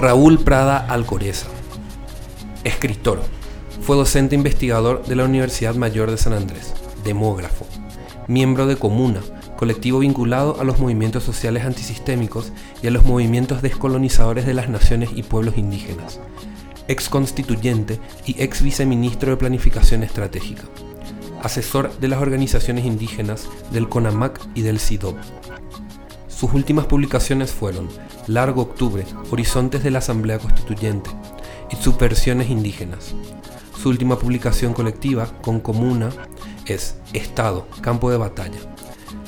[0.00, 1.48] Raúl Prada Alcoreza,
[2.64, 3.20] escritor,
[3.82, 6.72] fue docente investigador de la Universidad Mayor de San Andrés,
[7.04, 7.66] demógrafo,
[8.26, 9.20] miembro de Comuna,
[9.58, 12.50] colectivo vinculado a los movimientos sociales antisistémicos
[12.82, 16.18] y a los movimientos descolonizadores de las naciones y pueblos indígenas,
[16.88, 20.62] ex constituyente y ex viceministro de Planificación Estratégica,
[21.42, 25.16] asesor de las organizaciones indígenas del CONAMAC y del CIDOB.
[26.40, 27.86] Sus últimas publicaciones fueron
[28.26, 31.10] Largo Octubre, Horizontes de la Asamblea Constituyente
[31.70, 33.14] y Subversiones Indígenas.
[33.78, 36.08] Su última publicación colectiva, con Comuna,
[36.64, 38.58] es Estado, Campo de Batalla.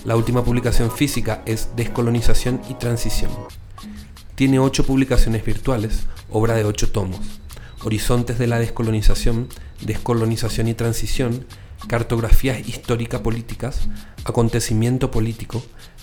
[0.06, 3.30] La última publicación física es Descolonización y Transición.
[4.34, 7.20] Tiene ocho publicaciones virtuales, obra de ocho tomos.
[7.84, 9.48] Horizontes de la Descolonización,
[9.82, 11.44] Descolonización y Transición,
[11.88, 13.82] Cartografías histórica políticas,
[14.24, 15.62] Acontecimiento político,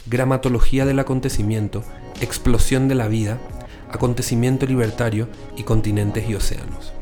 [0.10, 1.84] Gramatología del acontecimiento,
[2.20, 3.38] Explosión de la vida,
[3.92, 6.94] Acontecimiento libertario y Continentes y océanos.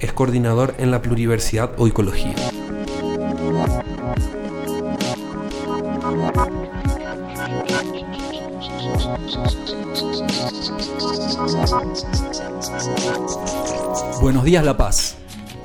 [0.00, 2.34] Es coordinador en la pluriversidad o ecología.
[14.20, 15.16] Buenos días La Paz.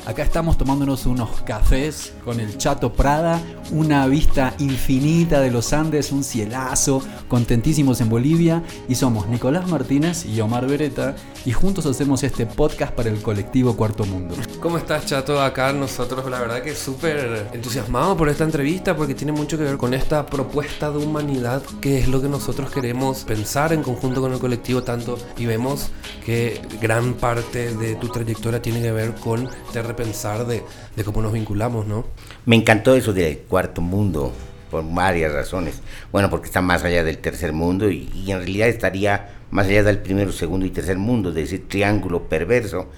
[0.03, 3.39] Acá estamos tomándonos unos cafés con el Chato Prada,
[3.71, 8.63] una vista infinita de los Andes, un cielazo, contentísimos en Bolivia.
[8.89, 13.75] Y somos Nicolás Martínez y Omar Beretta y juntos hacemos este podcast para el colectivo
[13.75, 14.36] Cuarto Mundo.
[14.59, 15.42] ¿Cómo estás, Chato?
[15.42, 19.78] Acá nosotros, la verdad que súper entusiasmados por esta entrevista porque tiene mucho que ver
[19.78, 24.34] con esta propuesta de humanidad que es lo que nosotros queremos pensar en conjunto con
[24.34, 25.92] el colectivo tanto y vemos
[26.25, 30.63] que gran parte de tu trayectoria tiene que ver con de repensar de,
[30.96, 32.06] de cómo nos vinculamos, ¿no?
[32.46, 34.31] Me encantó eso de cuarto mundo
[34.71, 35.81] por varias razones.
[36.11, 39.99] Bueno, porque está más allá del tercer mundo y, en realidad estaría más allá del
[39.99, 42.89] primero, segundo y tercer mundo, de ese triángulo perverso.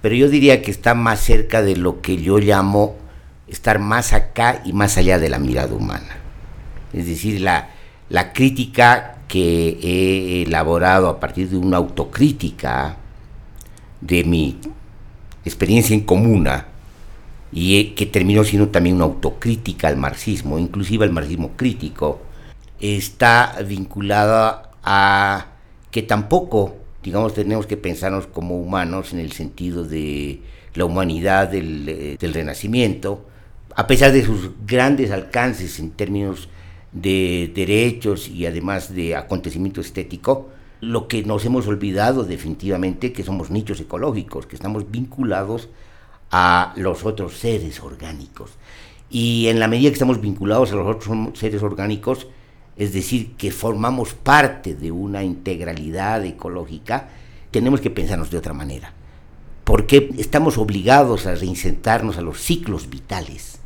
[0.00, 2.96] Pero yo diría que está más cerca de lo que yo llamo
[3.48, 6.16] estar más acá y más allá de la mirada humana.
[6.92, 7.70] Es decir, la,
[8.08, 12.96] la crítica que he elaborado a partir de una autocrítica
[14.00, 14.60] de mi
[15.44, 16.66] experiencia en comuna
[17.52, 22.20] y que terminó siendo también una autocrítica al marxismo, inclusive al marxismo crítico,
[22.80, 25.46] está vinculada a
[25.90, 30.40] que tampoco, digamos, tenemos que pensarnos como humanos en el sentido de
[30.74, 33.24] la humanidad del, eh, Renacimiento,
[33.74, 36.48] a pesar de sus grandes alcances en términos
[36.92, 43.50] de derechos y además de acontecimiento estético, lo que nos hemos olvidado definitivamente que somos
[43.50, 45.68] nichos ecológicos, que estamos vinculados
[46.76, 48.50] los otros seres orgánicos.
[49.10, 52.26] Y en la medida que estamos vinculados a los otros seres orgánicos,
[52.76, 57.08] es decir, que formamos parte de una integralidad ecológica,
[57.50, 58.92] tenemos que pensarnos de otra manera.
[59.64, 63.58] Porque estamos obligados a reinsertarnos a los ciclos vitales.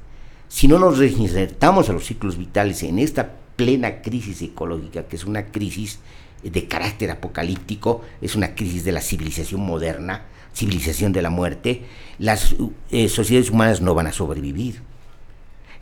[0.48, 5.24] Si no nos reinsertamos a los ciclos vitales en esta plena crisis ecológica, que es
[5.24, 5.98] una crisis
[6.42, 10.24] de carácter apocalíptico, es una crisis de la civilización moderna,
[10.54, 11.82] civilización de la muerte,
[12.18, 12.54] las
[12.90, 14.82] eh, sociedades humanas no van a sobrevivir.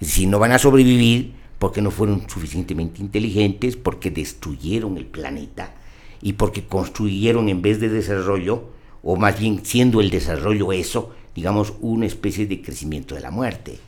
[0.00, 5.74] Decir, no van a sobrevivir porque no fueron suficientemente inteligentes, porque destruyeron el planeta
[6.22, 8.70] y porque construyeron en vez de desarrollo,
[9.02, 13.78] o más bien siendo el desarrollo eso, digamos, una especie de crecimiento de la muerte.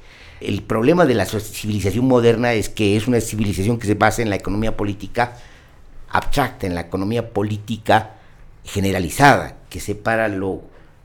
[0.40, 4.30] El problema de la civilización moderna es que es una civilización que se basa en
[4.30, 5.36] la economía política
[6.08, 8.16] abstracta, en la economía política
[8.64, 10.62] generalizada, que separa lo,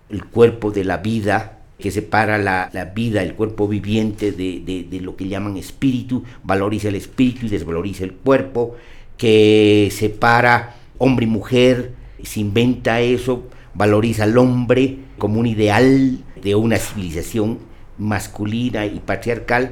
[0.10, 4.88] el cuerpo de la vida, que separa la, la vida, el cuerpo viviente de, de,
[4.90, 8.76] de, lo que llaman espíritu, valoriza el espíritu y desvaloriza el cuerpo,
[9.18, 11.94] que separa hombre y mujer,
[12.24, 17.60] se inventa eso, valoriza al hombre como un ideal de una civilización
[17.98, 19.72] masculina y patriarcal,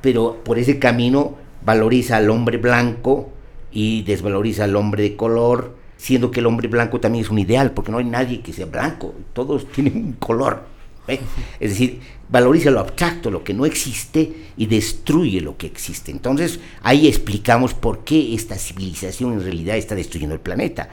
[0.00, 3.30] pero por ese camino valoriza al hombre blanco
[3.72, 7.72] y desvaloriza al hombre de color, siendo que el hombre blanco también es un ideal,
[7.72, 10.64] porque no hay nadie que sea blanco, todos tienen un color.
[11.06, 16.10] Es decir, valoriza lo abstracto, lo que no existe, y destruye lo que existe.
[16.10, 20.90] Entonces, ahí explicamos por qué esta civilización en realidad está destruyendo el planeta.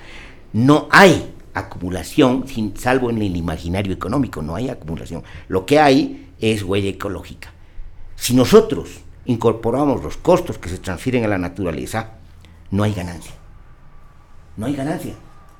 [0.53, 5.23] No hay acumulación, sin, salvo en el imaginario económico, no hay acumulación.
[5.47, 7.51] Lo que hay es huella ecológica.
[8.15, 8.89] Si nosotros
[9.25, 12.13] incorporamos los costos que se transfieren a la naturaleza,
[12.71, 13.33] no hay ganancia.
[14.57, 15.13] No hay ganancia.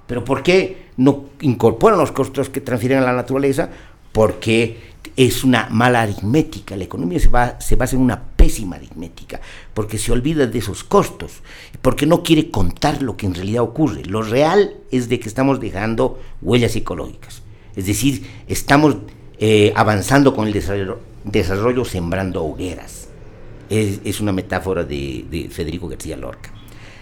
[0.08, 3.70] ¿Pero por qué no incorporan los costos que transfieren a la naturaleza?
[4.12, 6.76] Porque es una mala aritmética.
[6.76, 9.40] La economía se, basa en una pésima aritmética,
[9.74, 11.42] porque se olvida de esos costos,
[11.82, 14.06] porque no quiere contar lo que en realidad ocurre.
[14.06, 17.42] Lo real es de que estamos dejando huellas psicológicas,
[17.76, 18.98] es decir, estamos
[19.40, 20.54] eh, avanzando con el
[21.24, 23.10] desarrollo, sembrando hogueras.
[23.70, 26.52] Es, una metáfora de, Federico García Lorca.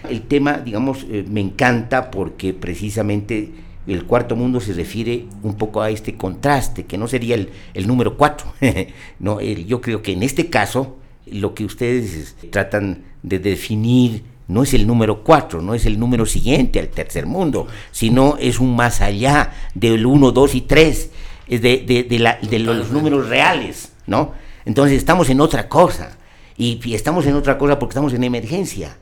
[0.08, 3.52] El tema, digamos, eh, me encanta porque precisamente
[3.86, 8.16] el cuarto mundo se refiere un poco a este contraste, que no sería el, número
[8.16, 8.52] cuatro.
[9.18, 10.96] no, yo creo que en este caso
[11.26, 16.26] lo que ustedes tratan de definir no es el número cuatro, no es el número
[16.26, 21.10] siguiente al tercer mundo, sino es un más allá del uno, dos y tres,
[21.48, 24.32] de, de, de, los números reales, ¿no?
[24.66, 26.18] Entonces estamos en otra cosa,
[26.56, 28.98] y estamos en otra cosa porque estamos en emergencia.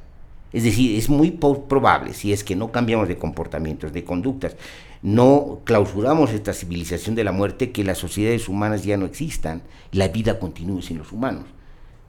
[0.53, 4.57] Es decir, es muy probable, si es que no cambiamos de comportamientos, de conductas,
[5.01, 9.63] no clausuramos esta civilización de la muerte, que las sociedades humanas ya no existan,
[9.93, 11.45] la vida continúe sin los humanos.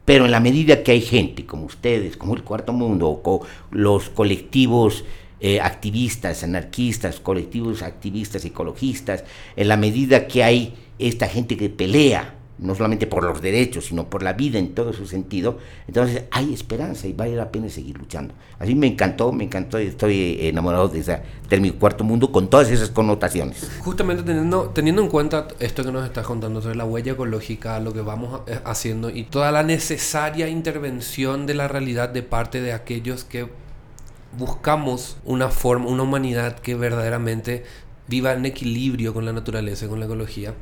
[0.06, 4.10] Pero en la medida que hay gente como ustedes, como el Cuarto Mundo, o los
[4.10, 5.06] colectivos
[5.40, 9.24] eh, activistas, anarquistas, colectivos activistas, ecologistas,
[9.56, 14.10] en la medida que hay esta gente que pelea no solamente por los derechos, sino
[14.10, 15.58] por la vida en todo su sentido,
[15.88, 18.34] entonces hay esperanza y vale la pena seguir luchando.
[18.58, 22.72] Así me encantó, me encantó y estoy enamorado de ese término cuarto mundo con todas
[22.72, 23.70] esas connotaciones.
[23.80, 27.92] Justamente teniendo, teniendo en cuenta esto que nos estás contando sobre la huella ecológica, lo
[27.92, 32.72] que vamos eh, haciendo y toda la necesaria intervención de la realidad de parte de
[32.72, 33.50] aquellos que
[34.38, 37.66] buscamos una forma, una humanidad que verdaderamente
[38.08, 40.54] viva en equilibrio con la naturaleza, con la ecología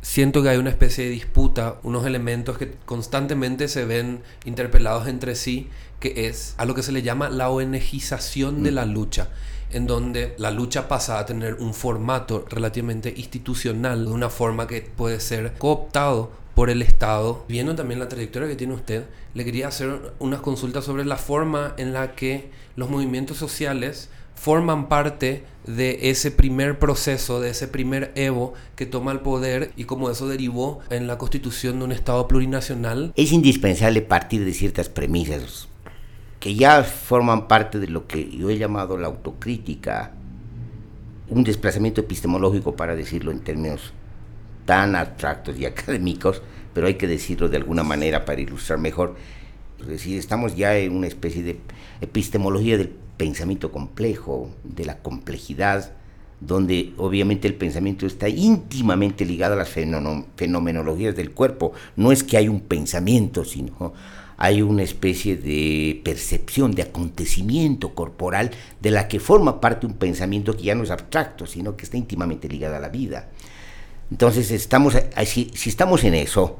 [0.00, 5.34] siento que hay una especie de disputa, unos elementos que constantemente se ven interpelados entre
[5.34, 5.68] sí,
[6.00, 9.28] que es a lo que se le llama la ONGización de la lucha,
[9.70, 14.82] en donde la lucha pasa a tener un formato relativamente institucional, de una forma que
[14.82, 17.44] puede ser cooptado por el Estado.
[17.48, 19.04] Viendo también la trayectoria que tiene usted,
[19.34, 24.88] le quería hacer unas consultas sobre la forma en la que los movimientos sociales forman
[24.88, 30.10] parte de ese primer proceso, de ese primer Evo que toma el poder y cómo
[30.10, 33.12] eso derivó en la constitución de un Estado plurinacional.
[33.16, 35.68] Es indispensable partir de ciertas premisas
[36.40, 40.12] que ya forman parte de lo que yo he llamado la autocrítica,
[41.28, 43.92] un desplazamiento epistemológico para decirlo en términos
[44.64, 46.42] tan abstractos y académicos,
[46.72, 49.16] pero hay que decirlo de alguna manera para ilustrar mejor.
[49.80, 51.58] Es decir, estamos ya en una especie de
[52.00, 55.92] epistemología del pensamiento complejo, de la complejidad,
[56.40, 61.72] donde obviamente el pensamiento está íntimamente ligado a las fenomenologías del cuerpo.
[61.96, 63.92] No es que hay un pensamiento, sino
[64.36, 70.56] hay una especie de percepción, de acontecimiento corporal, de la que forma parte un pensamiento
[70.56, 73.28] que ya no es abstracto, sino que está íntimamente ligado a la vida.
[74.12, 76.58] Entonces, estamos, si, si estamos en eso,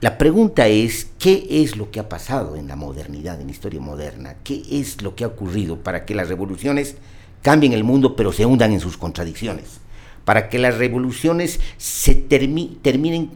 [0.00, 3.80] la pregunta es, ¿qué es lo que ha pasado en la modernidad, en la historia
[3.80, 4.36] moderna?
[4.44, 6.96] ¿Qué es lo que ha ocurrido para que las revoluciones
[7.42, 9.80] cambien el mundo pero se hundan en sus contradicciones?
[10.24, 13.30] Para que las revoluciones se terminen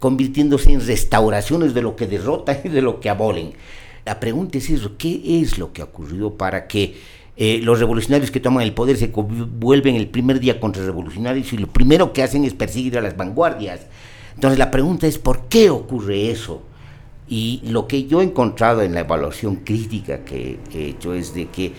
[0.00, 3.52] convirtiéndose en restauraciones de lo que derrotan y de lo que abolen.
[4.04, 6.96] La pregunta es eso, ¿qué es lo que ha ocurrido para que
[7.36, 11.58] eh, los revolucionarios que toman el poder se vuelven el primer día contra revolucionarios y
[11.58, 13.82] lo primero que hacen es perseguir a las vanguardias?
[14.38, 16.62] Entonces la pregunta es, ¿por qué ocurre eso?
[17.28, 21.48] Y lo que yo he encontrado en la evaluación crítica que he hecho es de
[21.48, 21.72] que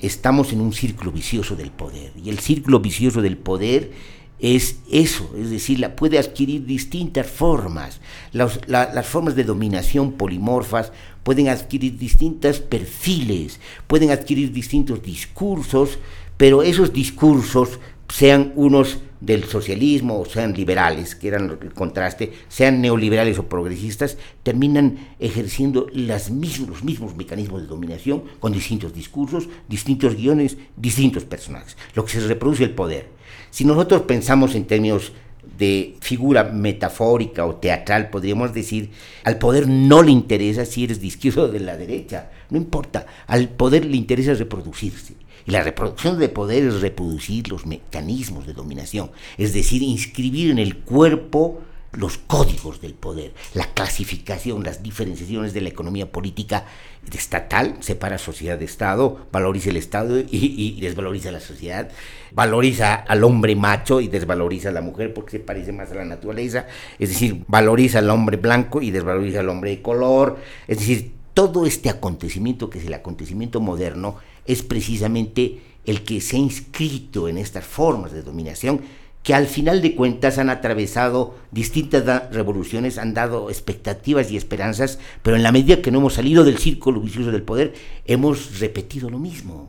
[0.00, 2.12] estamos en un círculo vicioso del poder.
[2.22, 3.90] Y el círculo vicioso del poder
[4.38, 8.00] es eso, es decir, la, puede adquirir distintas formas.
[8.30, 10.92] las formas de dominación polimorfas
[11.24, 15.98] pueden adquirir distintos perfiles, pueden adquirir distintos discursos,
[16.36, 22.80] pero esos discursos sean unos del socialismo o sean liberales, que eran el contraste, sean
[22.80, 29.48] neoliberales o progresistas, terminan ejerciendo las mismos, los mismos mecanismos de dominación con distintos discursos,
[29.68, 33.08] distintos guiones, distintos personajes, lo que se reproduce el poder.
[33.50, 35.12] Si nosotros pensamos en términos
[35.58, 38.90] de figura metafórica o teatral, podríamos decir,
[39.24, 43.06] al poder no le interesa si eres de izquierda o de la derecha, no importa,
[43.26, 45.14] al poder le interesa reproducirse
[45.48, 50.58] y la reproducción de poder es reproducir los mecanismos de dominación, es decir, inscribir en
[50.58, 51.62] el cuerpo
[51.92, 56.66] los códigos del poder, la clasificación, las diferenciaciones de la economía política
[57.10, 61.88] estatal, separa sociedad de Estado, valoriza el Estado y, desvaloriza la sociedad,
[62.30, 66.04] valoriza al hombre macho y desvaloriza a la mujer porque se parece más a la
[66.04, 66.66] naturaleza,
[66.98, 70.36] es decir, valoriza al hombre blanco y desvaloriza al hombre de color,
[70.66, 74.16] es decir, todo este acontecimiento que es el acontecimiento moderno
[74.48, 78.80] es precisamente el que se ha inscrito en estas formas de dominación
[79.22, 85.36] que al final de cuentas han atravesado distintas revoluciones, han dado expectativas y esperanzas, pero
[85.36, 87.74] en la medida que no hemos salido del círculo vicioso del poder,
[88.06, 89.68] hemos repetido lo mismo.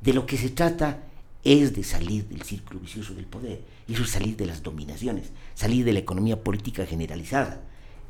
[0.00, 1.04] De lo que se trata
[1.44, 5.30] es de salir del círculo vicioso del poder, y eso es salir de las dominaciones,
[5.54, 7.60] salir de la economía política generalizada,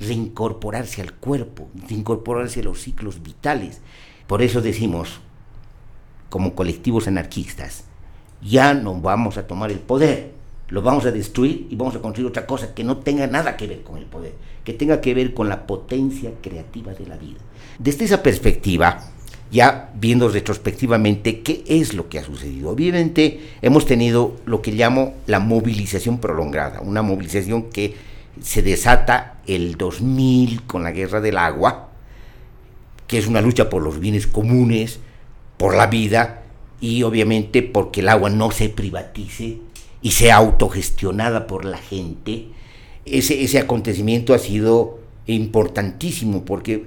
[0.01, 3.83] reincorporarse al cuerpo, reincorporarse a los ciclos vitales.
[4.27, 5.21] Por eso decimos,
[6.33, 7.85] como colectivos anarquistas,
[8.41, 10.31] ya no vamos a tomar el poder,
[10.71, 13.67] lo vamos a destruir y vamos a construir otra cosa que no tenga nada que
[13.67, 14.33] ver con el poder,
[14.65, 17.37] que tenga que ver con la potencia creativa de la vida.
[17.79, 19.11] Desde esa perspectiva,
[19.51, 22.71] ya viendo retrospectivamente qué es lo que ha sucedido.
[22.71, 27.95] Obviamente hemos tenido lo que llamo la movilización prolongada, una movilización que
[28.41, 31.91] se desata el 2000 con la guerra del agua,
[33.07, 34.99] que es una lucha por los bienes comunes,
[35.57, 36.43] por la vida
[36.81, 39.59] y obviamente porque el agua no se privatice,
[40.03, 42.49] y sea autogestionada por la gente,
[43.05, 46.87] ese, ese acontecimiento ha sido importantísimo porque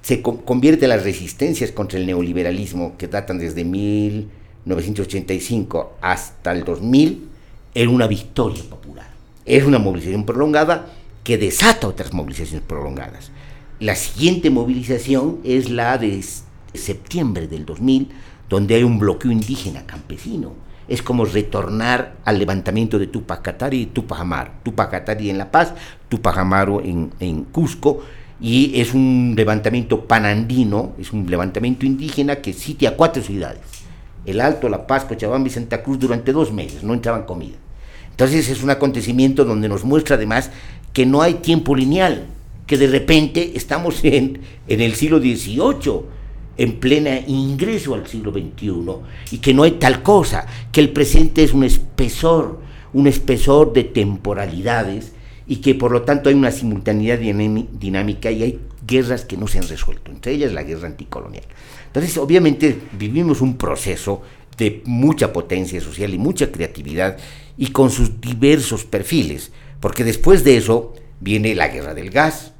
[0.00, 7.28] se convierte las resistencias contra el neoliberalismo que datan desde 1985 hasta el 2000
[7.74, 9.08] en una victoria popular.
[9.44, 10.86] Es una movilización prolongada
[11.22, 13.30] que desata otras movilizaciones prolongadas.
[13.80, 16.16] La siguiente movilización es la de
[16.76, 18.08] septiembre del 2000,
[18.48, 23.86] donde hay un bloqueo indígena campesino es como retornar al levantamiento de Tupac Katari y
[23.86, 24.50] Tupac Amaru.
[24.62, 25.74] Tupac Katari en La Paz,
[26.08, 28.02] Tupac Amaru en, en Cusco,
[28.40, 33.62] y es un levantamiento panandino, es un levantamiento indígena que sitia cuatro ciudades,
[34.26, 37.56] el Alto, La Paz, Cochabamba y Santa Cruz durante dos meses, no entraban comida.
[38.10, 40.50] Entonces es un acontecimiento donde nos muestra además
[40.92, 42.26] que no hay tiempo lineal,
[42.66, 46.15] que de repente estamos en, en el siglo XVIII,
[46.58, 48.72] en plena ingreso al siglo XXI
[49.32, 52.60] y que no hay tal cosa, que el presente es un espesor,
[52.92, 55.12] un espesor de temporalidades
[55.46, 59.58] y que por lo tanto hay una simultaneidad dinámica y hay guerras que no se
[59.58, 61.44] han resuelto, entre ellas la guerra anticolonial.
[61.86, 64.22] Entonces, obviamente vivimos un proceso
[64.56, 67.16] de mucha potencia social y mucha creatividad
[67.56, 72.52] y con sus diversos perfiles, porque después de eso viene la guerra del gas.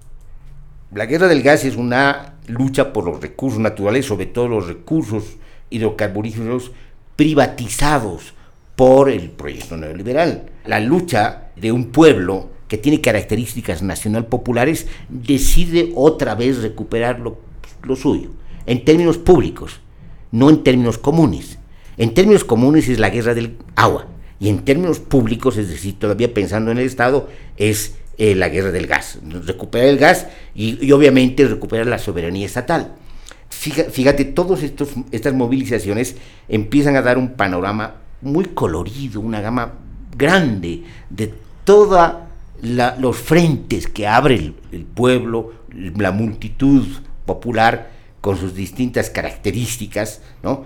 [0.95, 5.37] La guerra del gas es una lucha por los recursos naturales, sobre todo los recursos
[5.71, 6.73] hidrocarburíferos
[7.17, 8.35] privatizados
[8.77, 10.51] por el proyecto neoliberal.
[10.65, 17.39] La lucha de un pueblo que tiene características nacional populares decide otra vez recuperar lo,
[17.83, 18.31] lo suyo,
[18.67, 19.81] en términos públicos,
[20.33, 21.59] no en términos comunes.
[21.97, 24.07] En términos comunes es la guerra del agua,
[24.39, 28.71] y en términos públicos, es decir, todavía pensando en el Estado, es eh, la guerra
[28.71, 32.93] del gas, recuperar el gas y, obviamente recuperar la soberanía estatal.
[33.51, 36.17] Fíjate, todas estas movilizaciones
[36.49, 39.75] empiezan a dar un panorama muy colorido, una gama
[40.17, 42.13] grande de todos
[42.63, 44.35] los frentes que abre
[44.73, 46.87] el, pueblo, la multitud
[47.27, 50.65] popular con sus distintas características, ¿no?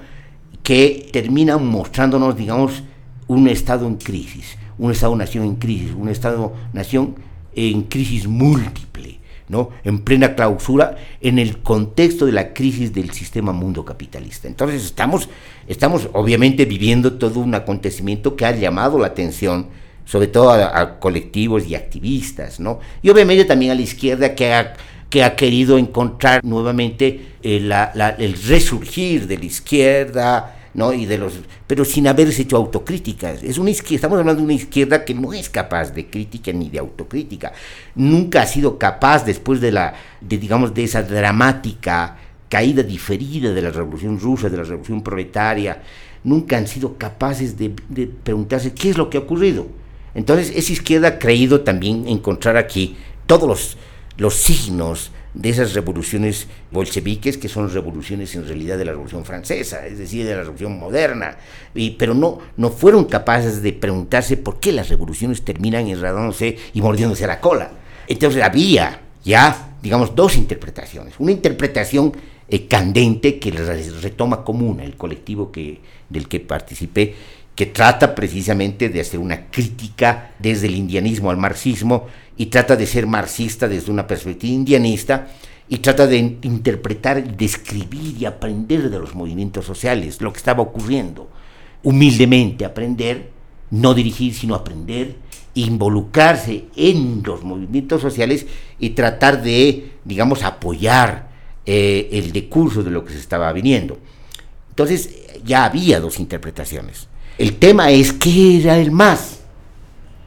[0.63, 2.85] que terminan mostrándonos, digamos,
[3.27, 7.17] un Estado en crisis, un Estado-nación en crisis, un Estado-nación
[7.55, 9.71] en crisis múltiple, ¿no?
[9.85, 14.49] en plena clausura, en el contexto de la crisis del sistema mundo capitalista.
[14.49, 15.29] Entonces estamos,
[15.67, 19.67] estamos obviamente viviendo todo un acontecimiento que ha llamado la atención,
[20.05, 22.81] sobre todo a, colectivos y activistas, ¿no?
[23.03, 24.75] y obviamente también a la izquierda que ha,
[25.09, 27.71] que ha querido encontrar nuevamente eh,
[28.19, 30.93] el resurgir de la izquierda, ¿no?
[30.93, 31.35] Y de los,
[31.67, 33.43] pero sin haberse hecho autocríticas.
[33.43, 36.79] Es una estamos hablando de una izquierda que no es capaz de crítica ni de
[36.79, 37.53] autocrítica.
[37.95, 42.17] Nunca ha sido capaz, después de la, de, digamos, de esa dramática
[42.49, 45.83] caída diferida de la revolución rusa, de la revolución proletaria,
[46.25, 49.67] nunca han sido capaces de, de preguntarse qué es lo que ha ocurrido.
[50.15, 52.97] Entonces, esa izquierda ha creído también encontrar aquí
[53.27, 53.77] todos los,
[54.17, 59.87] los signos de esas revoluciones bolcheviques que son revoluciones en realidad de la revolución francesa,
[59.87, 61.37] es decir, de la revolución moderna,
[61.75, 66.83] y, pero no, no fueron capaces de preguntarse por qué las revoluciones terminan enredándose y
[66.83, 67.71] mordiéndose la cola.
[68.09, 71.15] Entonces había ya, digamos, dos interpretaciones.
[71.19, 72.13] Una interpretación
[72.49, 77.15] eh, candente que retoma común el colectivo que, del que participé,
[77.61, 82.07] que trata precisamente de hacer una crítica desde el indianismo al marxismo
[82.39, 85.29] y trata de ser marxista desde una perspectiva indianista
[85.69, 91.29] y trata de interpretar, describir y aprender de los movimientos sociales, lo que estaba ocurriendo.
[91.83, 93.29] Humildemente aprender,
[93.71, 95.17] no dirigir, sino aprender,
[95.53, 98.47] involucrarse en los movimientos sociales
[98.79, 101.29] y tratar de, digamos, apoyar
[101.67, 103.99] eh, el decurso de lo que se estaba viniendo.
[104.71, 105.11] Entonces
[105.45, 107.10] ya había dos interpretaciones.
[107.41, 109.41] El tema es qué era el más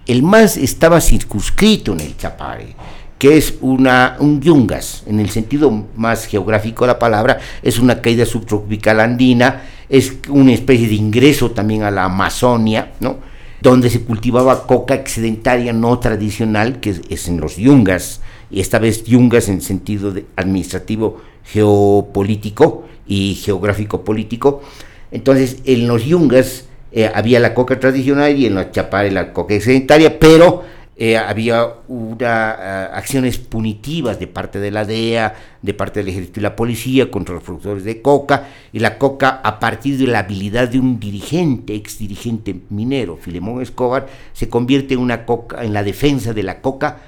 [0.08, 2.76] el MAS estaba circunscrito en el Chapare,
[3.20, 8.02] que es una, un yungas, en el sentido más geográfico de la palabra, es una
[8.02, 13.18] caída subtropical andina, es una especie de ingreso también a la Amazonia, ¿no?
[13.62, 19.04] donde se cultivaba coca excedentaria no tradicional, que es, en los yungas, y esta vez
[19.06, 24.64] yungas en sentido administrativo, geopolítico y geográfico político.
[25.12, 29.56] Entonces, en los yungas eh, había la coca tradicional y en los chapares la coca
[29.56, 30.64] excedentaria, pero
[30.96, 36.40] eh, había una, eh, acciones punitivas de parte de la DEA, de parte del ejército
[36.40, 40.20] y la policía contra los productores de coca, y la coca a partir de la
[40.20, 45.74] habilidad de un dirigente, ex dirigente minero, Filemón Escobar, se convierte en una coca, en
[45.74, 47.00] la defensa de la coca,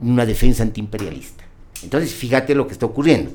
[0.00, 1.44] una defensa antiimperialista.
[1.82, 3.32] Entonces, fíjate lo que está ocurriendo.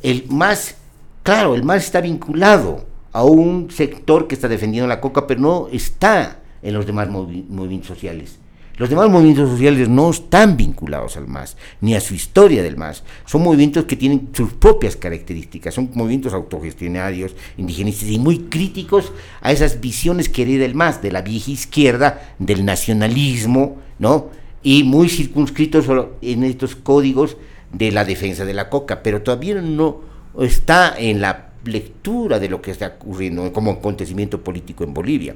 [0.00, 0.76] El más,
[1.24, 5.68] claro, el más está vinculado a un sector que está defendiendo la coca, pero no
[5.72, 8.38] está en los demás movimientos sociales.
[8.76, 13.02] Los demás movimientos sociales no están vinculados al MAS, ni a su historia del MAS.
[13.26, 19.12] Son movimientos que tienen sus propias características, son movimientos autogestionarios, indigenistas y muy críticos
[19.42, 24.30] a esas visiones que hereda el MAS, de la vieja izquierda, del nacionalismo, ¿no?
[24.62, 25.84] Y muy circunscritos
[26.22, 27.36] en estos códigos
[27.74, 30.00] de la defensa de la coca, pero todavía no
[30.38, 35.34] está en la lectura de lo que está ocurriendo como acontecimiento político en Bolivia.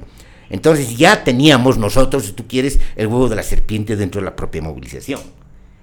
[0.49, 4.35] Entonces ya teníamos nosotros, si tú quieres, el huevo de la serpiente dentro de la
[4.35, 5.21] propia movilización.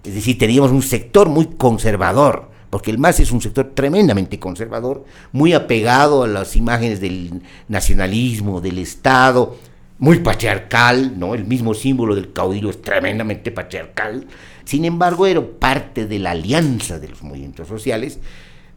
[0.05, 5.05] Es decir, teníamos un sector muy conservador, porque el MAS es un sector tremendamente conservador,
[5.33, 9.57] muy apegado a las imágenes del nacionalismo, del Estado,
[9.99, 11.35] muy patriarcal, ¿no?
[11.35, 14.27] El mismo símbolo del caudillo es tremendamente patriarcal.
[14.65, 18.19] Sin embargo, era parte de la alianza de los movimientos sociales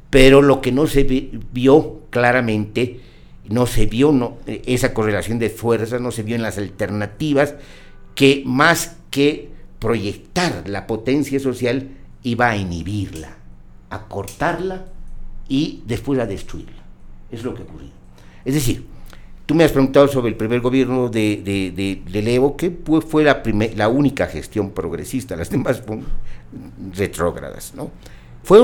[0.09, 2.99] pero lo que no se vio claramente,
[3.49, 7.55] no se vio esa correlación de fuerzas, no se vio en las alternativas,
[8.15, 11.89] que más que proyectar la potencia social,
[12.23, 13.35] iba a inhibirla,
[13.89, 14.85] a cortarla
[15.47, 16.83] y después a destruirla.
[17.31, 17.89] Es lo que ocurrió.
[18.43, 18.85] Es decir,
[19.45, 22.71] tú me has preguntado sobre el primer gobierno de, de, de, Levo, que
[23.07, 23.43] fue la,
[23.75, 26.05] la única gestión progresista, las demás fueron
[26.95, 27.91] retrógradas, ¿no?
[28.45, 28.59] Fue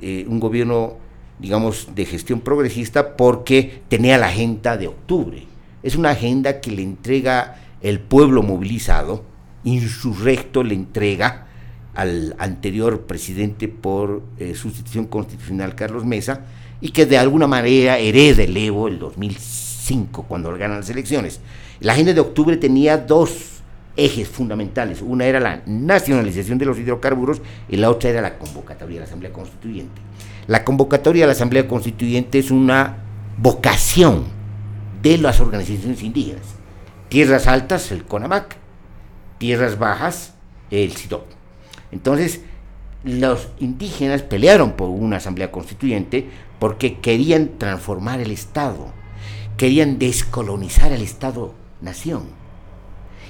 [0.00, 0.94] eh, un gobierno,
[1.38, 5.46] digamos, de gestión progresista porque tenía la agenda de octubre.
[5.82, 9.24] Es una agenda que le entrega el pueblo movilizado,
[9.62, 11.48] insurrecto le entrega
[11.94, 16.46] al anterior presidente por eh, sustitución constitucional Carlos Mesa
[16.80, 21.40] y que de alguna manera hereda el Evo el 2005 cuando ganan las elecciones.
[21.80, 23.55] La agenda de octubre tenía dos
[23.96, 25.02] ejes fundamentales.
[25.02, 29.06] Una era la nacionalización de los hidrocarburos y la otra era la convocatoria de la
[29.06, 30.00] Asamblea Constituyente.
[30.46, 32.98] La convocatoria de la Asamblea Constituyente es una
[33.38, 34.24] vocación
[35.02, 36.44] de las organizaciones indígenas.
[37.08, 38.56] Tierras altas, el CONAMAC,
[39.38, 40.34] tierras bajas,
[40.70, 41.24] el CIDOP.
[41.92, 42.40] Entonces,
[43.04, 46.28] los indígenas pelearon por una asamblea constituyente
[46.58, 48.92] porque querían transformar el Estado,
[49.56, 52.35] querían descolonizar el Estado-nación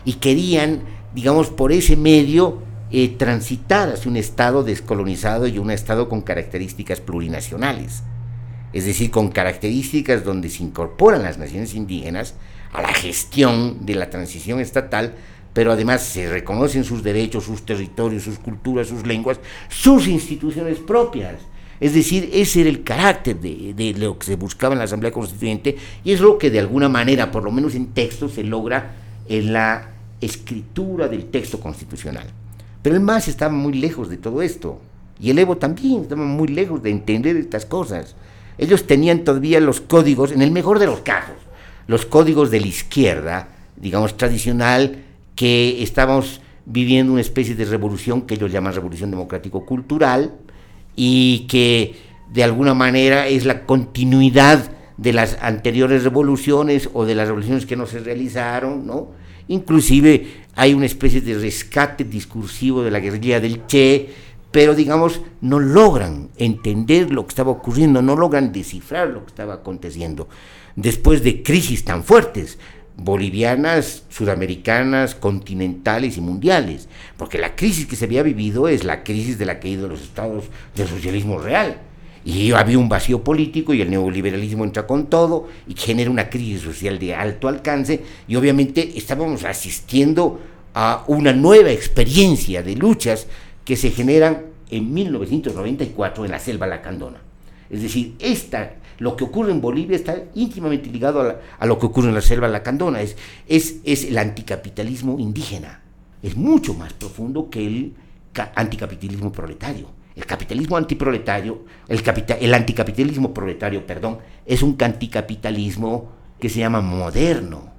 [0.06, 0.80] y querían,
[1.14, 7.00] digamos, por ese medio eh, transitar hacia un Estado descolonizado y un Estado con características
[7.00, 8.04] plurinacionales,
[8.72, 12.34] es decir, con características donde se incorporan las naciones indígenas
[12.72, 15.14] a la gestión de la transición estatal,
[15.52, 21.34] pero además se reconocen sus derechos, sus territorios, sus culturas, sus lenguas, sus instituciones propias.
[21.80, 25.12] Es decir, ese era el carácter de, de, lo que se buscaba en la Asamblea
[25.12, 28.94] Constituyente y es lo que de alguna manera, por lo menos en texto, se logra
[29.28, 32.26] en la escritura del texto constitucional.
[32.82, 34.80] Pero el MAS estaba muy lejos de todo esto.
[35.20, 38.14] Y el Evo también estaba muy lejos de entender estas cosas.
[38.58, 41.36] Ellos tenían todavía los códigos, en el mejor de los casos,
[41.86, 48.34] los códigos de la izquierda, digamos, tradicional, que estábamos viviendo una especie de revolución que
[48.34, 50.34] ellos llaman revolución democrático-cultural
[50.96, 51.96] y que
[52.32, 57.76] de alguna manera es la continuidad de las anteriores revoluciones o de las revoluciones que
[57.76, 59.08] no se realizaron, ¿no?
[59.48, 64.08] Inclusive hay una especie de rescate discursivo de la guerrilla del Che,
[64.50, 69.54] pero digamos, no logran entender lo que estaba ocurriendo, no logran descifrar lo que estaba
[69.54, 70.28] aconteciendo.
[70.76, 72.58] Después de crisis tan fuertes,
[72.96, 79.38] bolivianas, sudamericanas, continentales y mundiales, porque la crisis que se había vivido es la crisis
[79.38, 81.78] de la caída de los estados del socialismo real
[82.26, 86.62] y había un vacío político y el neoliberalismo entra con todo y genera una crisis
[86.62, 90.40] social de alto alcance y obviamente estábamos asistiendo
[90.74, 93.28] a una nueva experiencia de luchas
[93.64, 97.22] que se generan en 1994 en la selva lacandona.
[97.70, 102.08] Es decir, esta, lo que ocurre en Bolivia está íntimamente ligado a, lo que ocurre
[102.08, 105.86] en la selva lacandona, es, es, es el anticapitalismo indígena
[106.26, 107.94] es mucho más profundo que el
[108.54, 109.88] anticapitalismo proletario.
[110.16, 112.02] El capitalismo antiproletario, el,
[112.40, 117.70] el anticapitalismo proletario, perdón, es un anticapitalismo que se llama moderno.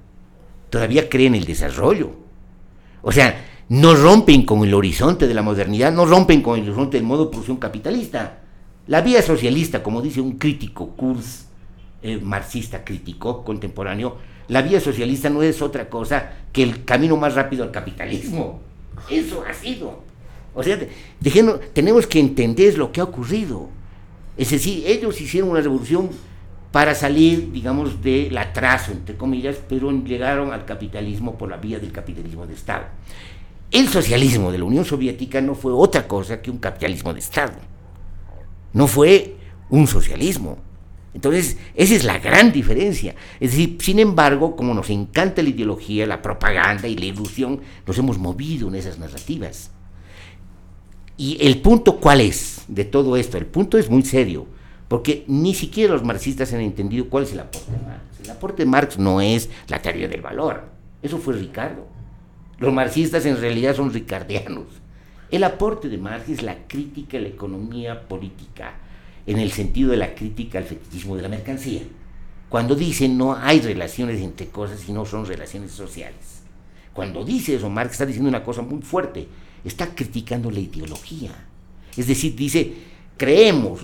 [0.70, 2.12] Todavía cree en el desarrollo.
[3.02, 6.96] O sea, no rompen con el horizonte de la modernidad, no rompen con el horizonte
[6.96, 8.38] del modo de producción capitalista.
[8.86, 11.46] La vía socialista, como dice un crítico, Kurz,
[12.02, 14.16] eh, marxista crítico contemporáneo,
[14.48, 18.60] la vía socialista no es otra cosa que el camino más rápido al capitalismo.
[19.10, 20.07] Eso ha sido.
[20.58, 20.76] O sea,
[21.72, 23.68] tenemos que entender lo que ha ocurrido.
[24.36, 26.10] Es decir, ellos hicieron una revolución
[26.72, 31.92] para salir, digamos, del atraso, entre comillas, pero llegaron al capitalismo por la vía del
[31.92, 32.86] capitalismo de Estado.
[33.70, 37.54] El socialismo de la Unión Soviética no fue otra cosa que un capitalismo de Estado.
[38.72, 39.36] No fue
[39.70, 40.58] un socialismo.
[41.14, 43.14] Entonces, esa es la gran diferencia.
[43.38, 47.96] Es decir, sin embargo, como nos encanta la ideología, la propaganda y la ilusión, nos
[47.96, 49.70] hemos movido en esas narrativas.
[51.18, 53.36] ¿Y el punto cuál es de todo esto?
[53.38, 54.46] El punto es muy serio,
[54.86, 58.20] porque ni siquiera los marxistas han entendido cuál es el aporte de Marx.
[58.22, 60.66] El aporte de Marx no es la teoría del valor,
[61.02, 61.88] eso fue Ricardo.
[62.60, 64.66] Los marxistas en realidad son ricardianos.
[65.32, 68.74] El aporte de Marx es la crítica a la economía política,
[69.26, 71.82] en el sentido de la crítica al fetichismo de la mercancía.
[72.48, 76.42] Cuando dice no hay relaciones entre cosas, sino son relaciones sociales.
[76.92, 79.28] Cuando dice eso, Marx está diciendo una cosa muy fuerte,
[79.68, 81.30] está criticando la ideología.
[81.96, 82.72] Es decir, dice,
[83.16, 83.80] creemos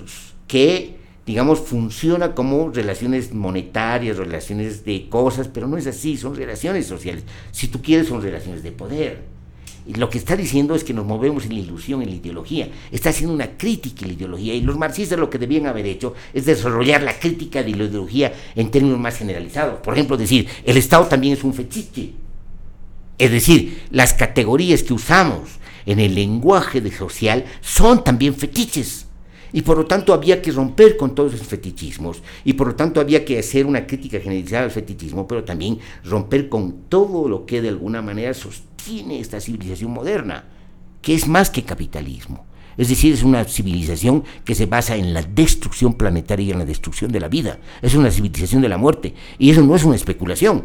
[0.46, 6.86] que, digamos, funciona como relaciones monetarias, relaciones de cosas, pero no es así, son relaciones
[6.86, 7.24] sociales.
[7.50, 9.34] Si tú quieres, son relaciones de poder.
[9.86, 12.70] Y lo que está diciendo es que nos movemos en la ilusión, en la ideología.
[12.90, 14.54] Está haciendo una crítica a la ideología.
[14.54, 18.32] Y los marxistas lo que debían haber hecho es desarrollar la crítica de la ideología
[18.54, 19.80] en términos más generalizados.
[19.80, 22.12] Por ejemplo, decir, el Estado también es un fetiche.
[23.18, 29.06] Es decir, las categorías que usamos en el lenguaje de social son también fetiches.
[29.52, 32.22] Y por lo tanto había que romper con todos esos fetichismos.
[32.44, 36.48] Y por lo tanto había que hacer una crítica generalizada al fetichismo, pero también romper
[36.48, 40.44] con todo lo que de alguna manera sostiene tiene esta civilización moderna,
[41.00, 42.44] que es más que capitalismo.
[42.76, 46.64] Es decir, es una civilización que se basa en la destrucción planetaria y en la
[46.64, 47.58] destrucción de la vida.
[47.80, 49.14] Es una civilización de la muerte.
[49.38, 50.64] Y eso no es una especulación.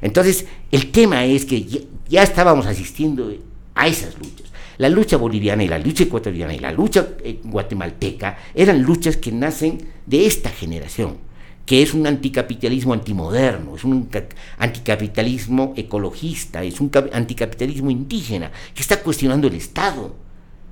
[0.00, 3.32] Entonces, el tema es que ya, estábamos asistiendo
[3.76, 4.50] a esas luchas.
[4.78, 9.30] La lucha boliviana y la lucha ecuatoriana y la lucha eh, guatemalteca eran luchas que
[9.30, 11.26] nacen de esta generación
[11.66, 14.08] que es un anticapitalismo antimoderno, es un
[14.56, 20.14] anticapitalismo ecologista, es un anticapitalismo indígena, que está cuestionando el Estado,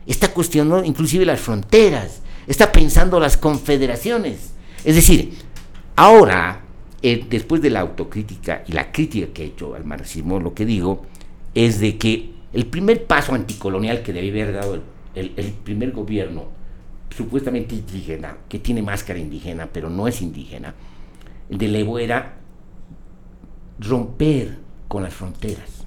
[0.06, 4.52] está cuestionando inclusive las fronteras, está pensando las confederaciones.
[4.84, 5.32] Es decir,
[5.96, 6.62] ahora,
[7.02, 10.64] eh, después de la autocrítica y la crítica que he hecho al marxismo, lo que
[10.64, 11.06] digo
[11.56, 14.82] es de que el primer paso anticolonial que debe haber dado
[15.14, 16.46] el primer gobierno
[17.16, 20.74] supuestamente indígena, que tiene máscara indígena, pero no es indígena,
[21.48, 22.36] de Levo era
[23.78, 25.86] romper con las fronteras.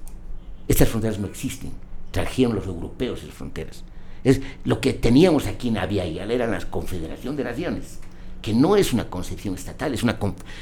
[0.66, 1.72] Estas fronteras no existen,
[2.10, 3.84] trajeron los europeos las fronteras.
[4.24, 7.98] Es lo que teníamos aquí en Aviala era la Confederación de Naciones,
[8.42, 10.18] que no es una concepción estatal, es una,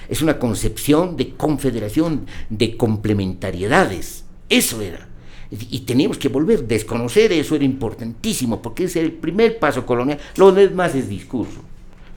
[0.09, 4.25] es una concepción de confederación, de complementariedades.
[4.49, 5.09] Eso era.
[5.51, 10.19] Y teníamos que volver, desconocer eso era importantísimo, porque ese era el primer paso colonial,
[10.37, 11.61] lo demás es discurso.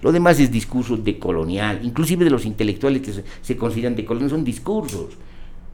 [0.02, 5.10] Lo demás es discurso decolonial, inclusive de los intelectuales que se, consideran decoloniales, son discursos.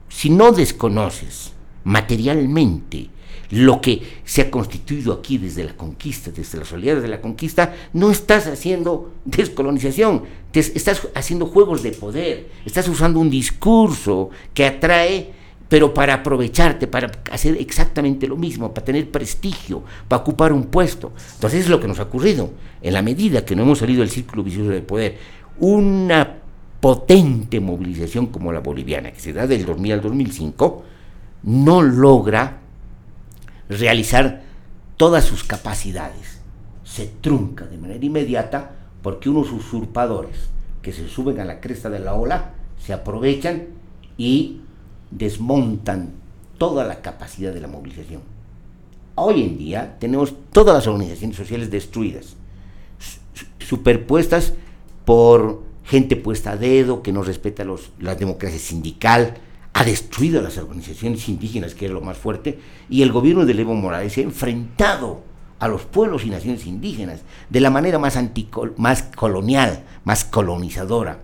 [0.08, 1.52] Si no desconoces
[1.84, 3.08] materialmente
[3.50, 7.74] lo que se ha constituido aquí desde la conquista, desde las realidades de la conquista,
[7.92, 15.30] no estás haciendo descolonización, estás haciendo juegos de poder, estás usando un discurso que atrae
[15.68, 21.12] pero para aprovecharte, para hacer exactamente lo mismo, para tener prestigio, para ocupar un puesto.
[21.34, 22.50] Entonces es lo que nos ha ocurrido.
[22.80, 25.18] En la medida que no hemos salido del círculo vicioso del poder,
[25.58, 26.36] una
[26.80, 30.84] potente movilización como la boliviana, que se da del 2000 al 2005,
[31.42, 32.58] no logra
[33.68, 34.42] realizar
[34.96, 36.40] todas sus capacidades.
[36.84, 38.70] Se trunca de manera inmediata
[39.02, 40.48] porque unos usurpadores
[40.80, 43.64] que se suben a la cresta de la ola se aprovechan
[44.16, 44.60] y
[45.10, 46.10] desmontan
[46.58, 48.22] toda la capacidad de la movilización.
[49.14, 52.36] Hoy en día tenemos todas las organizaciones sociales destruidas,
[53.58, 54.52] superpuestas
[55.04, 59.34] por gente puesta a dedo, que no respeta los, la democracia sindical,
[59.72, 63.74] ha destruido las organizaciones indígenas, que es lo más fuerte, y el gobierno de Evo
[63.74, 65.22] Morales se ha enfrentado
[65.58, 68.18] a los pueblos y naciones indígenas de la manera más,
[68.76, 71.20] más colonial, más colonizadora.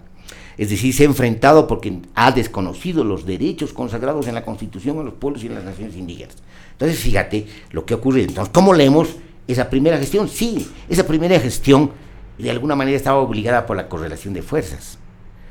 [0.62, 5.02] Es decir, se ha enfrentado porque ha desconocido los derechos consagrados en la Constitución a
[5.02, 6.36] los pueblos y en las naciones indígenas.
[6.70, 8.22] Entonces, fíjate lo que ocurre.
[8.22, 9.16] Entonces, ¿cómo leemos
[9.48, 10.28] esa primera gestión?
[10.28, 11.90] Sí, esa primera gestión
[12.38, 14.98] de alguna manera estaba obligada por la correlación de fuerzas.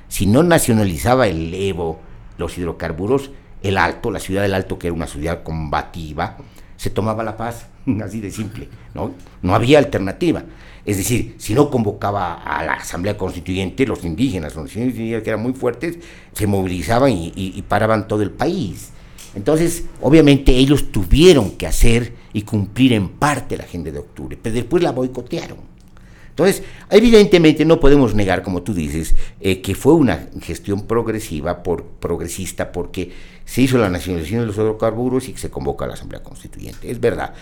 [0.07, 1.99] Si no nacionalizaba el Evo,
[2.37, 3.31] los hidrocarburos,
[3.63, 6.37] el Alto, la ciudad del Alto, que era una ciudad combativa,
[6.77, 7.65] se tomaba la paz,
[8.03, 9.13] así de simple, ¿no?
[9.41, 10.43] No había alternativa.
[10.85, 15.43] Es decir, si no convocaba a la Asamblea Constituyente, los indígenas, los indígenas que eran
[15.43, 15.99] muy fuertes,
[16.33, 18.89] se movilizaban y, paraban todo el país.
[19.35, 24.55] Entonces, obviamente ellos tuvieron que hacer y cumplir en parte la agenda de octubre, pero
[24.55, 25.71] después la boicotearon.
[26.29, 31.85] Entonces, evidentemente no podemos negar, como tú dices, eh, que fue una gestión progresiva, por,
[31.85, 33.11] progresista, porque
[33.45, 36.89] se hizo la nacionalización de los hidrocarburos y se convoca a la Asamblea Constituyente.
[36.89, 37.33] Es verdad.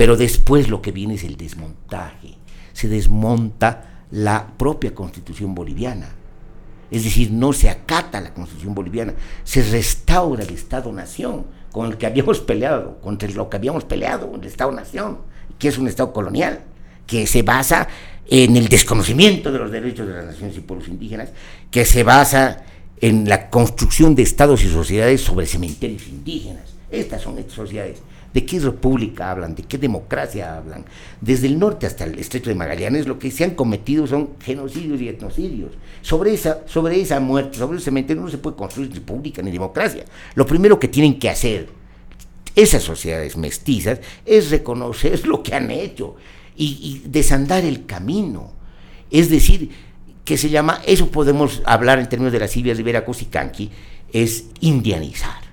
[0.00, 2.38] Pero después lo que viene es el desmontaje.
[2.72, 6.08] Se desmonta la propia constitución boliviana.
[6.90, 9.12] Es decir, no se acata la constitución boliviana,
[9.44, 14.46] se restaura el Estado-Nación con el que habíamos peleado, contra lo que habíamos peleado, el
[14.46, 15.18] Estado-Nación,
[15.58, 16.60] que es un Estado colonial,
[17.06, 17.86] que se basa
[18.26, 21.28] en el desconocimiento de los derechos de las naciones y pueblos indígenas,
[21.70, 22.64] que se basa
[23.02, 26.70] en la construcción de estados y sociedades sobre cementerios indígenas.
[26.90, 27.98] Estas son estas sociedades.
[28.32, 29.54] ¿De qué república hablan?
[29.54, 30.84] ¿De qué democracia hablan?
[31.20, 35.00] Desde el norte hasta el estrecho de Magallanes lo que se han cometido son genocidios
[35.00, 35.72] y etnocidios.
[36.02, 40.04] Sobre esa, sobre esa muerte, sobre ese cementerio no se puede construir república ni democracia.
[40.34, 41.80] Lo primero que tienen que hacer
[42.54, 46.16] esas sociedades mestizas es reconocer lo que han hecho
[46.56, 48.52] y, desandar el camino.
[49.10, 49.70] Es decir,
[50.24, 53.70] que se llama, eso podemos hablar en términos de la Silvia Rivera Cosicanqui,
[54.12, 55.49] es indianizar.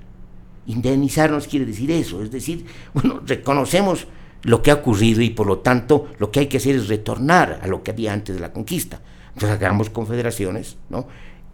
[0.67, 4.07] Indianizar nos quiere decir eso, es decir, bueno, reconocemos
[4.43, 7.59] lo que ha ocurrido y por lo tanto lo que hay que hacer es retornar
[7.61, 9.01] a lo que había antes de la conquista.
[9.33, 11.07] Entonces hagamos confederaciones, ¿no?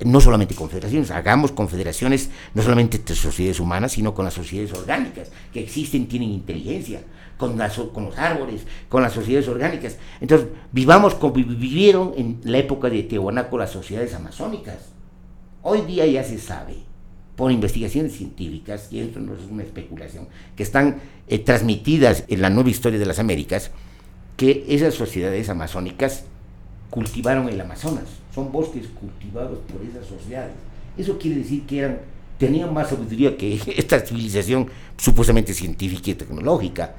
[0.04, 5.30] No solamente confederaciones, hagamos confederaciones no solamente entre sociedades humanas, sino con las sociedades orgánicas
[5.54, 7.04] que existen, tienen inteligencia,
[7.38, 7.58] con,
[7.94, 9.98] con los árboles, con las sociedades orgánicas.
[10.20, 14.78] Entonces, vivamos como vivieron en la época de Tehuanaco las sociedades amazónicas.
[15.62, 16.78] Hoy día ya se sabe,
[17.36, 22.50] por investigaciones científicas, y esto no es una especulación, que están eh, transmitidas en la
[22.50, 23.72] nueva historia de las Américas,
[24.38, 26.26] que esas sociedades amazónicas
[26.90, 28.06] cultivaron el Amazonas.
[28.34, 30.54] Son bosques cultivados por esas sociedades.
[30.98, 32.00] Eso quiere decir que eran,
[32.38, 34.68] tenían más sabiduría que esta civilización
[34.98, 36.96] supuestamente científica y tecnológica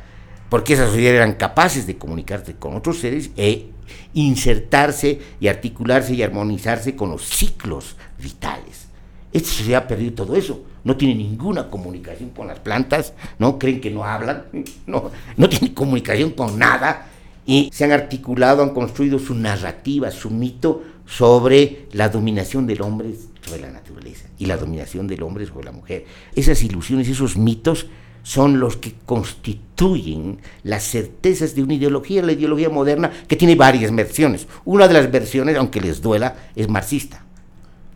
[0.48, 3.70] porque esas sociedades eran capaces de comunicarse con otros seres e
[4.12, 8.86] insertarse y articularse y armonizarse con los ciclos vitales.
[9.40, 13.90] Sociedad ha perdido todo eso, no tiene ninguna comunicación con las plantas, no creen que
[13.90, 14.44] no hablan,
[14.86, 17.06] no, no comunicación con nada
[17.46, 23.14] y se han articulado, han construido su narrativa, su mito sobre la dominación del hombre
[23.44, 26.06] sobre la naturaleza y la dominación del hombre sobre la mujer.
[26.34, 27.86] Esas ilusiones, esos mitos
[28.22, 33.94] son los que constituyen las certezas de una ideología, la ideología moderna, que tiene varias
[33.94, 34.48] versiones.
[34.64, 37.23] Una de las versiones, aunque les duela, es marxista.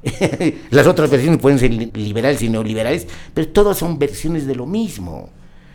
[0.70, 5.30] las otras versiones pueden ser liberales y neoliberales, pero todas son versiones de lo mismo.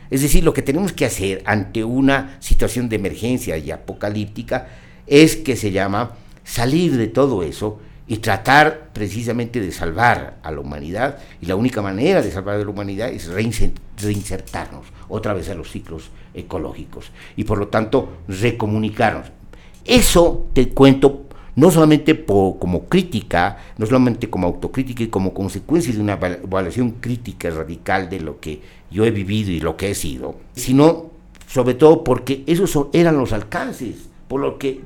[0.09, 4.67] Es decir, lo que tenemos que hacer ante una situación de emergencia y apocalíptica
[5.07, 6.11] es que se llama
[6.43, 11.17] salir de todo eso y tratar precisamente de salvar a la humanidad.
[11.41, 15.71] Y la única manera de salvar a la humanidad es reinsertarnos otra vez a los
[15.71, 19.27] ciclos ecológicos y por lo tanto recomunicarnos.
[19.85, 21.22] Eso te cuento
[21.55, 27.49] no solamente como crítica, no solamente como autocrítica y como consecuencia de una evaluación crítica
[27.49, 31.11] radical de lo que yo he vivido y lo que he sido, sino
[31.47, 34.81] sobre todo porque esos eran los alcances, por lo que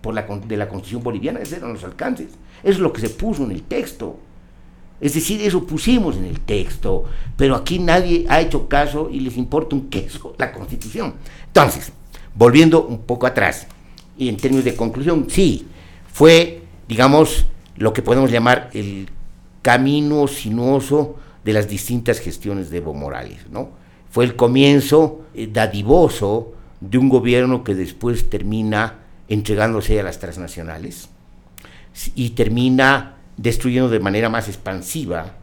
[0.00, 2.28] por la, de la Constitución boliviana, esos eran los alcances.
[2.62, 4.16] Eso es lo que se puso en el texto.
[5.00, 7.04] Es decir, eso pusimos en el texto,
[7.36, 11.14] pero aquí nadie ha hecho caso y les importa un queso la Constitución.
[11.48, 11.92] Entonces,
[12.34, 13.66] volviendo un poco atrás,
[14.16, 15.66] y en términos de conclusión, sí,
[16.16, 17.44] fue, digamos,
[17.76, 19.10] lo que podemos llamar el
[19.60, 23.68] camino sinuoso de las distintas gestiones de Evo Morales, ¿no?
[24.08, 31.10] Fue el comienzo eh, dadivoso de un gobierno que después termina entregándose a las transnacionales,
[32.14, 35.34] y termina destruyendo de manera más expansiva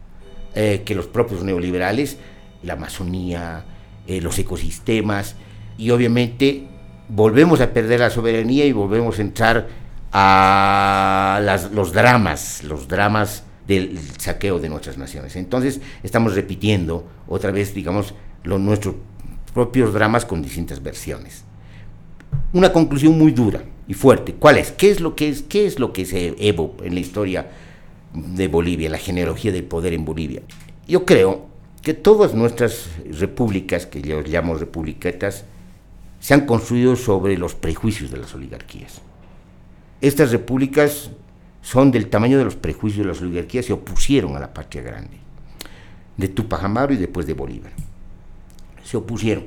[0.56, 2.18] eh, que los propios neoliberales
[2.64, 3.64] la Amazonía,
[4.08, 5.36] eh, los ecosistemas
[5.78, 6.66] y obviamente
[7.10, 9.83] volvemos a perder la soberanía y volvemos a entrar
[10.14, 11.42] a
[11.74, 15.36] los dramas, los dramas del saqueo de nuestras naciones.
[15.36, 18.96] Entonces estamos repitiendo otra vez, digamos, los, nuestros
[19.54, 21.44] propios dramas con distintas versiones.
[22.54, 24.34] Una conclusión muy dura y fuerte.
[24.34, 24.72] ¿Cuál es?
[24.72, 27.48] ¿Qué es lo que es, qué es lo que se Evo en la historia
[28.14, 30.42] de Bolivia, la genealogía del poder en Bolivia.
[30.88, 31.48] Yo creo
[31.82, 35.46] que todas nuestras repúblicas, que yo llamo republiquetas,
[36.20, 39.02] se han construido sobre los prejuicios de las oligarquías.
[40.04, 41.12] Estas repúblicas
[41.62, 45.16] son del tamaño de los prejuicios de las oligarquías, se opusieron a la patria grande,
[46.18, 47.72] de Tupac Amaru y después de Bolívar.
[48.84, 49.46] Se opusieron.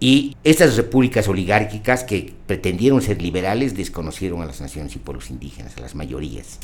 [0.00, 5.76] Y estas repúblicas oligárquicas que pretendieron ser liberales desconocieron a las naciones y pueblos indígenas,
[5.76, 6.58] a las mayorías.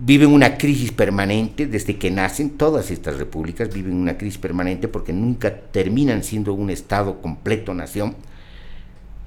[0.00, 5.12] Viven una crisis permanente desde que nacen, todas estas repúblicas viven una crisis permanente porque
[5.12, 8.16] nunca terminan siendo un Estado completo, nación.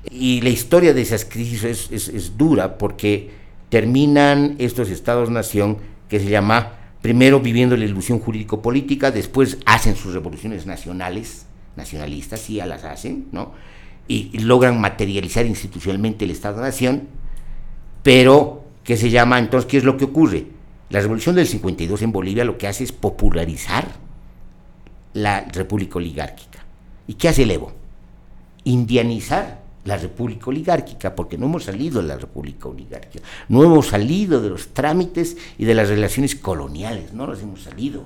[0.10, 3.30] Y la historia de esas crisis es, es dura porque
[3.72, 5.78] terminan estos Estados-nación
[6.10, 11.46] que se llama, primero viviendo la ilusión jurídico-política, después hacen sus revoluciones nacionales,
[11.78, 13.54] nacionalistas, sí, ya las hacen, ¿no?
[14.10, 17.08] Y, logran materializar institucionalmente el Estado-Nación,
[18.04, 19.72] pero ¿qué se llama entonces?
[19.72, 20.48] ¿Qué es lo que ocurre?
[20.90, 23.88] La revolución del 52 en Bolivia lo que hace es popularizar
[25.14, 26.60] la república oligárquica.
[27.08, 27.72] ¿Y qué hace el Evo?
[28.66, 34.42] Indianizar la república oligárquica, porque no hemos salido de la república oligárquica, no hemos salido
[34.42, 38.06] de los trámites y de las relaciones coloniales, no los hemos salido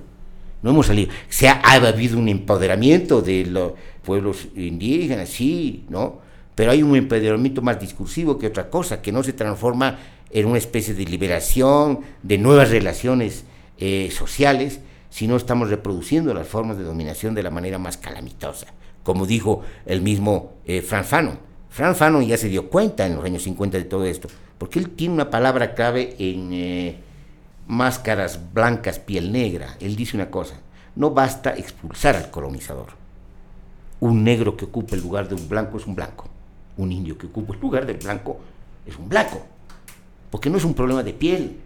[0.65, 1.11] no hemos salido.
[1.29, 6.17] Se ha, habido un empoderamiento de los pueblos indígenas, sí, ¿no?
[6.55, 9.99] Pero hay un empoderamiento más discursivo que otra cosa, que no se transforma
[10.31, 13.43] en una especie de liberación, de nuevas relaciones
[13.77, 14.79] eh, sociales,
[15.11, 18.65] sino estamos reproduciendo las formas de dominación de la manera más calamitosa,
[19.03, 21.38] como dijo el mismo eh, Franz Fanon.
[21.75, 24.89] Franz Fanon ya se dio cuenta en los años 50 de todo esto, porque él
[24.91, 26.53] tiene una palabra clave en...
[26.53, 26.99] Eh,
[27.67, 29.75] máscaras blancas, piel negra.
[29.79, 30.55] Él dice una cosa,
[30.95, 32.88] no basta expulsar al colonizador.
[33.99, 36.27] Un negro que ocupe el lugar de un blanco es un blanco.
[36.77, 38.39] Un indio que ocupe el lugar del blanco
[38.85, 39.41] es un blanco.
[40.29, 41.57] Porque no es un problema de piel,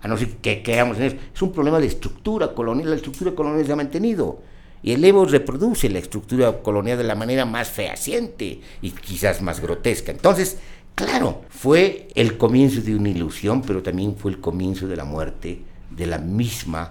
[0.00, 1.16] a no ser que quedamos en eso.
[1.34, 2.90] Es un problema de estructura colonial.
[2.90, 4.40] La estructura colonial se ha mantenido.
[4.82, 9.60] Y el Evo reproduce la estructura colonial de la manera más fehaciente y quizás más
[9.60, 10.12] grotesca.
[10.12, 10.58] Entonces,
[10.98, 15.62] Claro, fue el comienzo de una ilusión, pero también fue el comienzo de la muerte
[15.90, 16.90] de la misma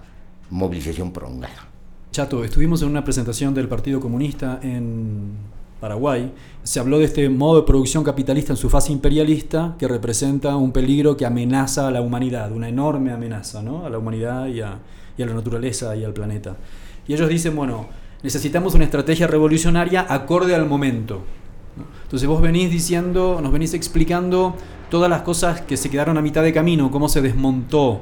[0.50, 1.68] movilización prolongada.
[2.14, 5.32] Chato, estuvimos en una presentación del Partido Comunista en
[5.82, 6.32] Paraguay.
[6.64, 10.72] Se habló de este modo de producción capitalista en su fase imperialista que representa un
[10.72, 13.86] peligro que amenaza a la humanidad, una enorme amenaza ¿no?
[13.86, 14.80] a la humanidad y a,
[15.18, 16.56] y a la naturaleza y al planeta.
[17.08, 17.88] Y ellos dicen, bueno,
[18.24, 21.22] necesitamos una estrategia revolucionaria acorde al momento.
[22.04, 24.56] Entonces vos venís diciendo, nos venís explicando
[24.90, 28.02] todas las cosas que se quedaron a mitad de camino, cómo se desmontó.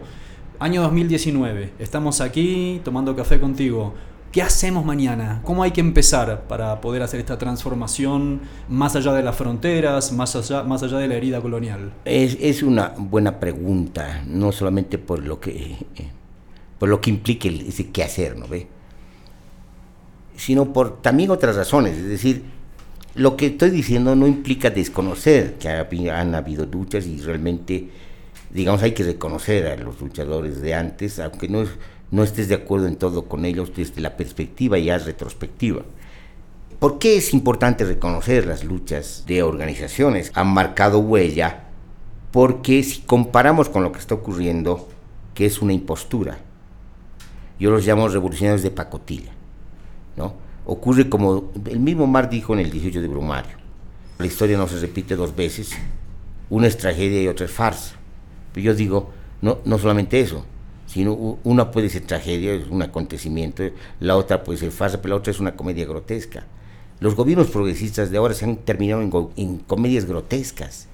[0.59, 3.93] Año 2019, estamos aquí tomando café contigo.
[4.31, 5.41] ¿Qué hacemos mañana?
[5.43, 10.35] ¿Cómo hay que empezar para poder hacer esta transformación más allá de las fronteras, más
[10.35, 11.93] allá, más allá de la herida colonial?
[12.03, 16.11] Es, una buena pregunta, no solamente por lo que, eh,
[16.77, 18.67] por lo que implique ese qué hacer, ¿no ve?
[20.37, 22.43] Sino por también otras razones, es decir,
[23.15, 25.69] lo que estoy diciendo no implica desconocer que
[26.09, 27.89] han habido luchas y realmente,
[28.51, 31.63] digamos, hay que reconocer a los luchadores de antes, aunque no,
[32.11, 35.83] no estés de acuerdo en todo con ellos desde la perspectiva ya retrospectiva.
[36.79, 40.31] ¿Por qué es importante reconocer las luchas de organizaciones?
[40.35, 41.63] Han marcado huella
[42.31, 44.89] porque si comparamos con lo que está ocurriendo,
[45.33, 46.37] que es una impostura,
[47.57, 49.31] yo los llamo revolucionarios de pacotilla,
[50.65, 53.57] ocurre como el mismo Mar dijo en el 18 de Brumario.
[54.17, 55.71] La historia no se repite dos veces,
[56.49, 57.95] una es tragedia y otra es farsa.
[58.53, 59.09] Pero yo digo,
[59.41, 60.45] no, no solamente eso,
[60.87, 63.63] sino una puede ser tragedia, es un acontecimiento,
[63.99, 66.45] la otra puede ser farsa, pero la otra es una comedia grotesca.
[66.99, 69.01] Los gobiernos progresistas de ahora se han terminado
[69.35, 70.87] en, comedias grotescas,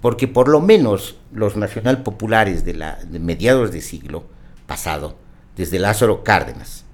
[0.00, 4.24] porque por lo menos los nacional populares de, la, de mediados de siglo
[4.66, 5.16] pasado,
[5.56, 6.86] desde Lázaro Cárdenas,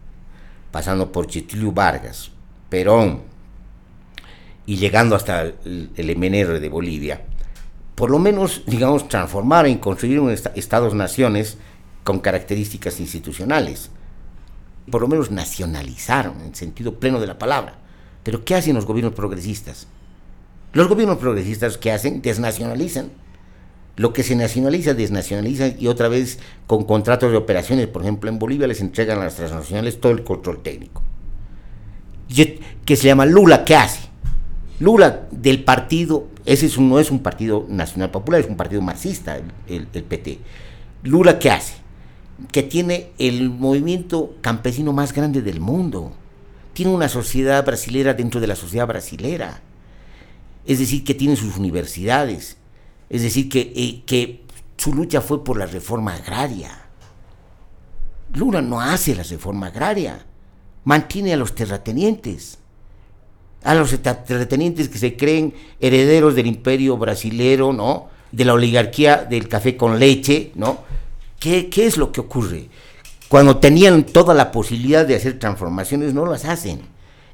[0.70, 2.30] pasando por Chitilio Vargas,
[2.68, 3.22] Perón
[4.66, 7.24] y llegando hasta el, MNR de Bolivia,
[7.94, 11.58] por lo menos, digamos, transformaron y construyeron estados-naciones
[12.04, 13.90] con características institucionales.
[14.90, 17.78] Por lo menos nacionalizaron en sentido pleno de la palabra.
[18.22, 19.88] Pero ¿qué hacen los gobiernos progresistas?
[20.72, 22.22] Los gobiernos progresistas, ¿qué hacen?
[22.22, 23.10] Desnacionalizan
[23.98, 26.38] lo que se nacionaliza, desnacionaliza y otra vez
[26.68, 30.22] con contratos de operaciones, por ejemplo, en Bolivia les entregan a las transnacionales todo el
[30.22, 31.02] control técnico.
[32.84, 34.08] Que se llama Lula, ¿qué hace?
[34.78, 39.36] Lula del partido, ese no es un partido nacional popular, es un partido marxista,
[39.66, 40.38] el, el PT.
[41.02, 41.74] Lula, ¿qué hace?
[42.52, 46.12] Que tiene el movimiento campesino más grande del mundo.
[46.72, 49.60] Tiene una sociedad brasilera dentro de la sociedad brasilera.
[50.64, 52.57] Es decir, que tiene sus universidades,
[53.10, 54.42] es decir, que, eh, que
[54.76, 56.70] su lucha fue por la reforma agraria.
[58.34, 60.24] Lula no hace la reforma agraria,
[60.84, 62.58] mantiene a los terratenientes,
[63.64, 68.08] a los terratenientes que se creen herederos del imperio brasilero, ¿no?
[68.30, 70.80] De la oligarquía del café con leche, ¿no?
[71.40, 72.68] ¿Qué, qué es lo que ocurre?
[73.28, 76.80] Cuando tenían toda la posibilidad de hacer transformaciones, no las hacen.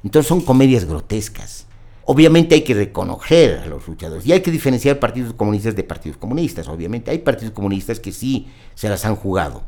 [0.03, 1.64] Entonces son comedias grotescas.
[2.07, 6.17] Obviamente hay que reconocer a los luchadores y hay que diferenciar partidos comunistas de partidos
[6.17, 6.67] comunistas.
[6.67, 9.63] Obviamente hay partidos comunistas que sí se las han jugado.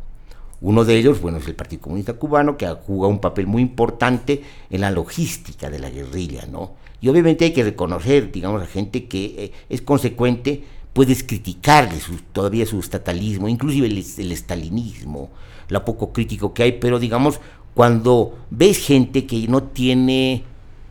[0.62, 3.62] Uno de ellos, bueno, es el Partido Comunista Cubano, que ha jugado un papel muy
[3.62, 6.74] importante en la logística de la guerrilla, ¿no?
[7.00, 10.64] Y obviamente hay que reconocer, digamos, a gente que eh, es consecuente,
[10.94, 12.00] puedes criticarle
[12.34, 15.30] todavía su estatalismo, inclusive el, el estalinismo,
[15.70, 17.40] lo poco crítico que hay, pero digamos,
[17.76, 20.44] cuando ves gente que no tiene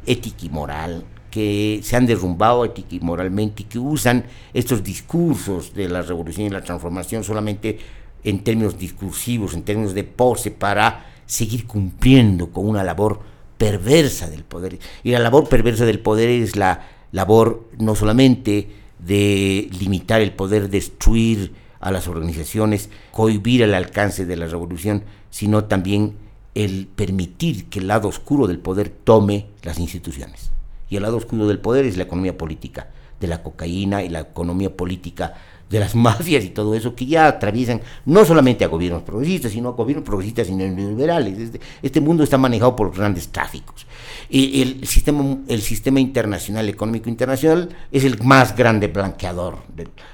[0.07, 4.25] ética y moral, que se han derrumbado ética y moralmente y que usan
[4.55, 7.79] estos discursos de la revolución y la transformación solamente
[8.25, 13.21] en términos discursivos, en términos de pose, para seguir cumpliendo con una labor
[13.57, 14.79] perversa del poder.
[15.05, 18.69] Y la labor perversa del poder es la labor no solamente
[18.99, 25.65] de limitar el poder, destruir a las organizaciones, cohibir el alcance de la revolución, sino
[25.65, 26.15] también
[26.55, 30.56] el permitir que el lado oscuro del poder tome las instituciones
[30.89, 32.89] y el lado oscuro del poder es la economía política
[33.21, 35.35] de la cocaína y la economía política
[35.69, 39.71] de las mafias y todo eso que ya atraviesan no solamente a gobiernos progresistas, sino
[39.71, 41.39] a gobiernos progresistas y neoliberales.
[41.39, 43.87] Este, este mundo está manejado por grandes tráficos.
[44.29, 49.59] Y el sistema, el sistema internacional, económico internacional, es el más grande blanqueador.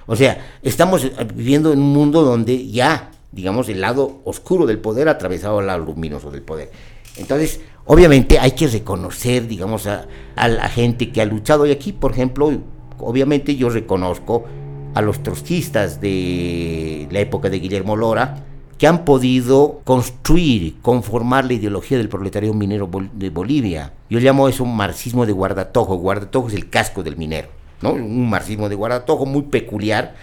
[0.07, 5.09] o sea, estamos viviendo en un mundo donde ya, digamos, el lado oscuro del poder
[5.09, 6.71] ha atravesado el lado luminoso del poder.
[7.17, 10.07] Entonces, obviamente hay que reconocer, digamos, a,
[10.37, 11.67] la gente que ha luchado.
[11.67, 12.51] Y aquí, por ejemplo,
[12.99, 14.45] obviamente yo reconozco
[14.95, 18.45] a los trotskistas de la época de Guillermo Lora,
[18.79, 23.93] que han podido construir, conformar la ideología del proletariado minero de Bolivia.
[24.11, 25.97] Yo llamo eso un marxismo de guardatojo.
[25.97, 27.49] Guardatojo es el casco del minero,
[27.81, 27.93] ¿no?
[27.93, 30.15] Un marxismo de guardatojo muy peculiar,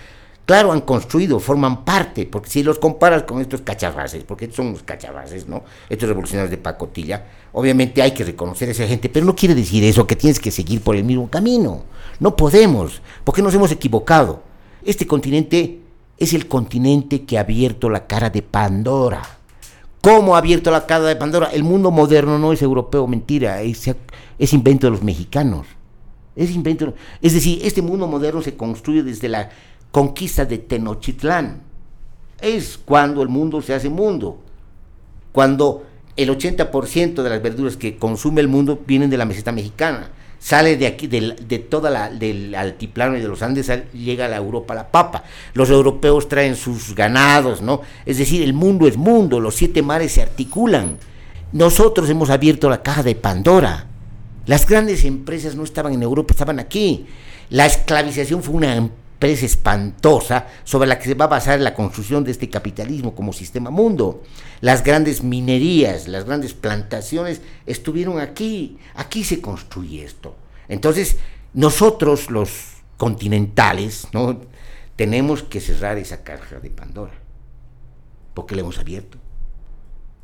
[0.50, 4.72] Claro, han construido, forman parte, porque si los comparas con estos cacharraces, porque estos son
[4.72, 5.64] los cacharraces, ¿no?
[5.88, 9.84] Estos revolucionarios de pacotilla, obviamente hay que reconocer a esa gente, pero no quiere decir
[9.84, 11.84] eso, que tienes que seguir por el mismo camino.
[12.20, 14.44] No podemos, porque nos hemos equivocado.
[14.84, 15.80] Este continente
[16.18, 19.22] es el continente que ha abierto la cara de Pandora.
[20.02, 21.48] ¿Cómo ha abierto la cara de Pandora?
[21.48, 23.90] El mundo moderno no es europeo, mentira, es,
[24.38, 25.68] es invento de los mexicanos.
[26.36, 26.94] Es invento.
[27.22, 29.50] Es decir, este mundo moderno se construye desde la
[29.92, 31.62] conquista de Tenochtitlán.
[32.40, 34.40] Es cuando el mundo se hace mundo.
[35.34, 35.84] Cuando
[36.22, 40.10] el 80% de las verduras que consume el mundo vienen de la meseta mexicana.
[40.38, 44.36] Sale de aquí, de, toda la, del altiplano y de los Andes, llega a la
[44.36, 45.24] Europa la papa.
[45.54, 47.82] Los europeos traen sus ganados, ¿no?
[48.06, 50.98] Es decir, el mundo es mundo, los siete mares se articulan.
[51.54, 53.88] Nosotros hemos abierto la caja de Pandora.
[54.46, 57.06] Las grandes empresas no estaban en Europa, estaban aquí.
[57.50, 58.90] La esclavización fue una
[59.20, 63.34] empresa espantosa sobre la que se va a basar la construcción de este capitalismo como
[63.34, 64.24] sistema mundo.
[64.62, 70.38] Las grandes minerías, las grandes plantaciones estuvieron aquí, aquí se construye esto.
[70.70, 71.18] Entonces,
[71.54, 72.50] nosotros los
[72.96, 74.40] continentales, ¿no?
[74.96, 77.14] tenemos que cerrar esa caja de Pandora,
[78.34, 79.18] porque la hemos abierto.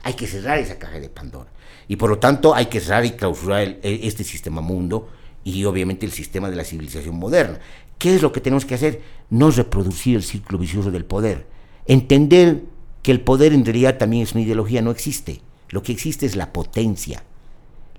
[0.04, 1.52] Hay que cerrar esa caja de Pandora.
[1.90, 5.10] Y por lo tanto hay que cerrar y clausurar este sistema mundo
[5.46, 7.60] y obviamente el sistema de la civilización moderna.
[7.98, 9.02] ¿Qué es lo que tenemos que hacer?
[9.30, 11.48] No reproducir el círculo vicioso del poder.
[11.86, 12.64] Entender
[13.02, 15.42] que el poder en realidad también es una ideología, no existe.
[15.70, 17.24] Lo que existe es la potencia.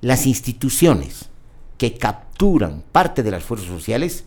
[0.01, 1.31] Las instituciones
[1.79, 4.25] que capturan parte de las fuerzas sociales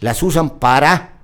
[0.00, 1.18] las usan para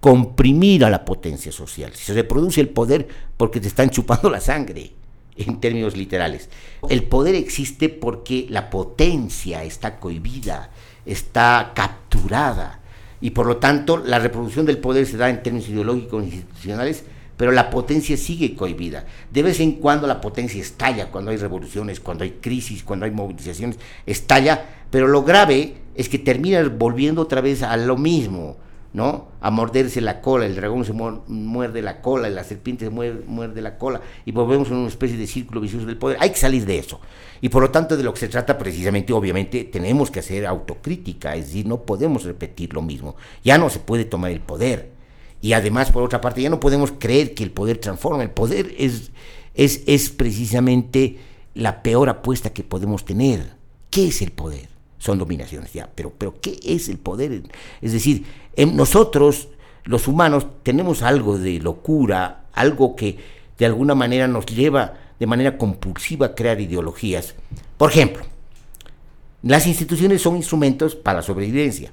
[0.00, 1.94] comprimir a la potencia social.
[1.94, 4.92] Se reproduce el poder porque te están chupando la sangre,
[5.36, 6.50] en términos literales.
[6.88, 10.70] El poder existe porque la potencia está cohibida,
[11.06, 12.81] está capturada
[13.22, 17.04] y por lo tanto la reproducción del poder se da en términos ideológicos e institucionales,
[17.36, 19.06] pero la potencia sigue cohibida.
[19.30, 23.12] De vez en cuando la potencia estalla, cuando hay revoluciones, cuando hay crisis, cuando hay
[23.12, 28.56] movilizaciones, estalla, pero lo grave es que termina volviendo otra vez a lo mismo
[28.92, 29.28] ¿no?
[29.40, 33.78] A morderse la cola, el dragón se muerde la cola, la serpiente se muerde, la
[33.78, 36.18] cola y volvemos a una especie de círculo vicioso del poder.
[36.20, 37.00] Hay que salir de eso.
[37.40, 41.34] Y por lo tanto de lo que se trata precisamente, obviamente, tenemos que hacer autocrítica,
[41.34, 43.16] es decir, no podemos repetir lo mismo.
[43.42, 44.90] Ya no se puede tomar el poder.
[45.40, 48.22] Y además, por otra parte, ya no podemos creer que el poder transforma.
[48.22, 49.10] El poder es,
[49.54, 51.18] es, es precisamente
[51.54, 53.56] la peor apuesta que podemos tener.
[53.90, 54.71] ¿Qué es el poder?
[55.02, 55.90] Son dominaciones, ya.
[55.92, 57.42] Pero, pero ¿qué es el poder?
[57.80, 58.24] Es decir,
[58.56, 59.48] nosotros,
[59.82, 63.18] los humanos, tenemos algo de locura, algo que
[63.58, 67.34] de alguna manera nos lleva de manera compulsiva crear ideologías.
[67.76, 68.22] Por ejemplo,
[69.42, 71.90] las instituciones son instrumentos para la sobrevivencia,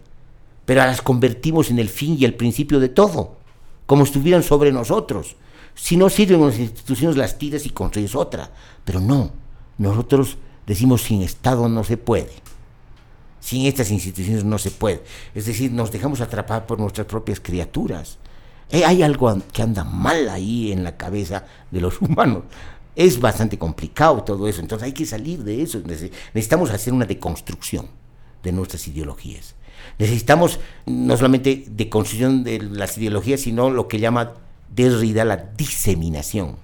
[0.68, 3.38] pero las convertimos en el fin y el principio de todo,
[3.88, 5.36] como estuvieran sobre nosotros.
[5.74, 8.52] Si no sirven las instituciones, las tiras y construyes otra.
[8.86, 9.32] Pero no,
[9.80, 10.38] nosotros
[10.68, 12.50] decimos sin Estado no se puede.
[13.40, 15.04] Sin estas instituciones no se puede.
[15.34, 18.18] Es decir, nos dejamos atrapar por nuestras propias criaturas.
[18.72, 22.44] Eh, hay algo que anda mal ahí en la cabeza de los humanos.
[22.96, 25.82] Es bastante complicado todo eso, entonces hay que salir de eso.
[25.86, 27.88] Necesitamos hacer una deconstrucción
[28.44, 29.56] de nuestras ideologías.
[29.98, 34.34] Necesitamos no solamente deconstrucción de las ideologías, sino lo que llama
[34.74, 36.58] Derrida la diseminación.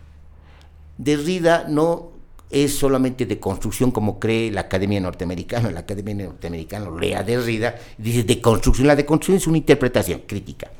[0.97, 2.11] Derrida no
[2.56, 5.72] es solamente de construcción como cree la Academia Norteamericana.
[5.72, 8.88] La Academia Norteamericana lea Derrida dice de construcción.
[8.88, 10.72] La deconstrucción es una interpretación crítica.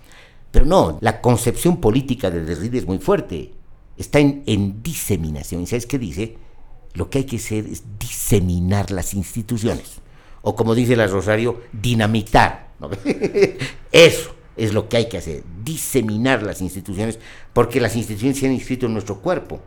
[0.52, 3.52] Pero no, la concepción política de Derrida es muy fuerte.
[3.98, 5.64] Está en, diseminación.
[5.64, 6.38] ¿Y sabes qué dice?
[6.94, 9.96] Lo que hay que hacer es diseminar las instituciones.
[10.44, 12.70] O como dice la Rosario, dinamitar.
[13.92, 17.20] Eso es lo que hay que hacer, diseminar las instituciones,
[17.52, 19.60] porque las instituciones se han inscrito en nuestro cuerpo.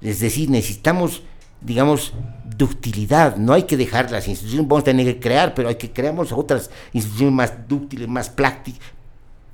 [0.00, 1.22] Es decir, necesitamos,
[1.60, 2.14] digamos,
[2.56, 3.36] ductilidad.
[3.36, 6.14] No hay que dejar las instituciones, vamos a tener que crear, pero hay que crear
[6.18, 8.30] otras instituciones más dúctiles, más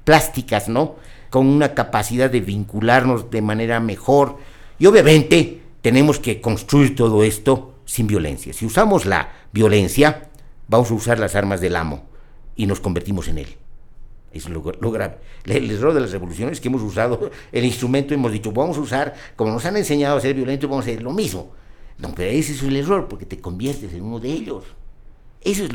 [0.04, 0.96] plásticas, ¿no?
[1.30, 4.38] Con una capacidad de vincularnos de manera mejor.
[4.78, 8.52] Y obviamente tenemos que construir todo esto sin violencia.
[8.52, 10.28] Si usamos la violencia,
[10.68, 12.04] vamos a usar las armas del amo
[12.57, 13.57] y nos convertimos en él.
[14.32, 15.16] Es lo, grave.
[15.46, 18.76] El error de las revoluciones es que hemos usado el instrumento y hemos dicho, vamos
[18.76, 21.52] a usar, como nos han enseñado a ser violentos, vamos a hacer lo mismo.
[21.99, 24.64] No, pero ese es el error, porque te conviertes en uno de ellos.
[25.42, 25.70] Eso es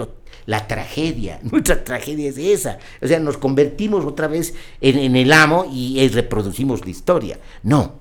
[0.46, 1.40] la tragedia.
[1.52, 2.78] Nuestra tragedia es esa.
[3.02, 7.40] O sea, nos convertimos otra vez en, en el amo y reproducimos la historia.
[7.64, 7.94] No.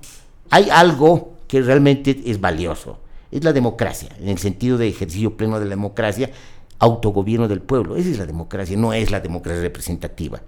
[0.49, 2.99] Hay algo que realmente es valioso.
[3.31, 6.31] Es la democracia, en el sentido de ejercicio pleno de la democracia,
[6.79, 7.95] autogobierno del pueblo.
[7.95, 10.41] Esa es la democracia, no es la democracia representativa,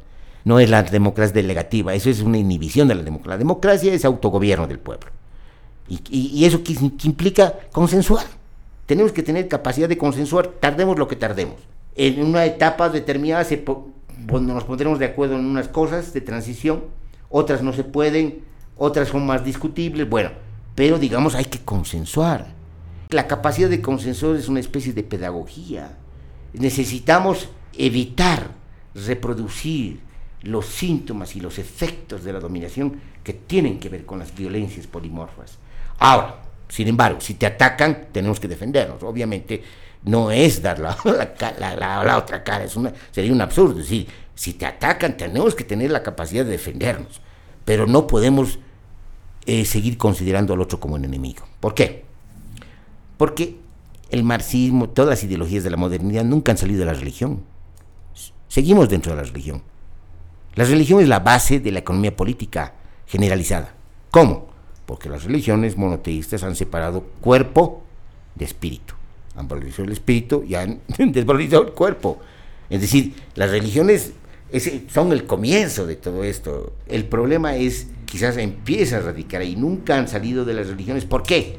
[0.43, 3.36] no es la democracia delegativa, eso es una inhibición de la democracia.
[3.36, 5.07] La democracia es autogobierno del pueblo.
[6.09, 6.61] Y, eso
[7.03, 8.25] implica consensuar.
[8.85, 11.55] Tenemos que tener capacidad de consensuar, tardemos lo que tardemos.
[11.95, 13.63] En una etapa determinada se,
[14.27, 16.83] nos pondremos de acuerdo en unas cosas de transición,
[17.29, 18.41] otras no se pueden,
[18.77, 20.31] otras son más discutibles, bueno,
[20.75, 22.47] pero digamos hay que consensuar.
[23.09, 25.97] La capacidad de consensuar es una especie de pedagogía
[26.53, 28.51] necesitamos evitar
[28.93, 29.99] reproducir
[30.43, 34.87] los síntomas y los efectos de la dominación que tienen que ver con las violencias
[34.87, 35.57] polimorfas.
[35.99, 39.03] Ahora, sin embargo, si te atacan, tenemos que defendernos.
[39.03, 39.63] Obviamente,
[40.03, 40.97] no es dar la,
[42.17, 42.65] otra cara,
[43.11, 43.79] sería un absurdo.
[43.79, 47.21] Es decir, si te atacan, tenemos que tener la capacidad de defendernos,
[47.65, 48.59] pero no podemos
[49.45, 51.43] eh, seguir considerando al otro como un enemigo.
[51.59, 52.05] ¿Por qué?
[53.17, 53.57] Porque
[54.09, 57.43] el marxismo, todas las ideologías de la modernidad nunca han salido de la religión.
[58.47, 59.63] Seguimos dentro de la religión.
[60.55, 62.73] La religión es la base de la economía política
[63.07, 63.73] generalizada.
[64.11, 64.52] ¿Cómo?
[64.86, 67.84] Porque las religiones monoteístas han separado cuerpo
[68.36, 68.93] de espíritu.
[69.36, 72.19] Han valorizado el espíritu y han desvalorizado el cuerpo.
[72.69, 74.13] Es decir, las religiones
[74.89, 76.73] son el comienzo de todo esto.
[76.88, 81.05] El problema es, quizás empieza a radicar y nunca han salido de las religiones.
[81.05, 81.57] ¿Por qué?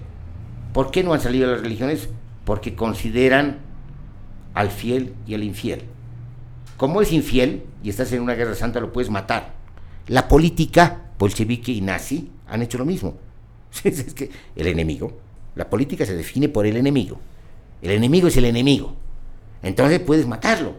[0.72, 2.08] ¿Por qué no han salido de las religiones?
[2.44, 3.58] porque consideran
[4.54, 5.82] al fiel y al infiel.
[6.76, 9.54] Como es infiel y estás en una guerra santa, lo puedes matar.
[10.06, 13.16] La política bolchevique y nazi han hecho lo mismo.
[13.84, 15.12] es que el enemigo,
[15.54, 17.18] la política se define por el enemigo.
[17.82, 18.94] El enemigo es el enemigo.
[19.62, 20.76] Entonces puedes matarlo.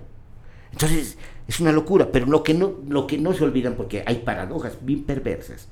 [0.72, 4.20] Entonces es una locura, pero lo que no, lo que no se olvidan, porque hay
[4.20, 5.68] paradojas bien perversas,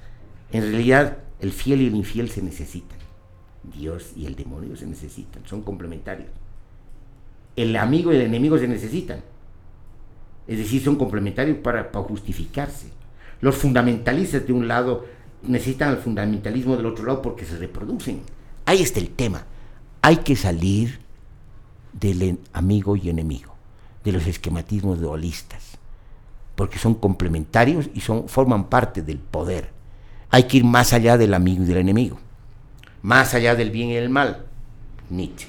[0.51, 2.97] en realidad el fiel y el infiel se necesitan.
[3.63, 6.29] Dios y el demonio se necesitan, son complementarios.
[7.55, 9.21] El amigo y el enemigo se necesitan.
[10.47, 12.87] Es decir, son complementarios para, justificarse.
[13.41, 15.05] Los fundamentalistas de un lado
[15.47, 18.21] necesitan el fundamentalismo del otro lado porque se reproducen.
[18.65, 19.45] Ahí está el tema.
[20.01, 20.99] Hay que salir
[21.93, 23.53] del amigo y enemigo,
[24.03, 25.77] de los esquematismos dualistas,
[26.55, 29.71] porque son complementarios y son, forman parte del poder.
[30.29, 32.17] Hay que ir más allá del amigo y del enemigo
[33.03, 34.45] más allá del bien y el mal.
[35.11, 35.47] Nietzsche.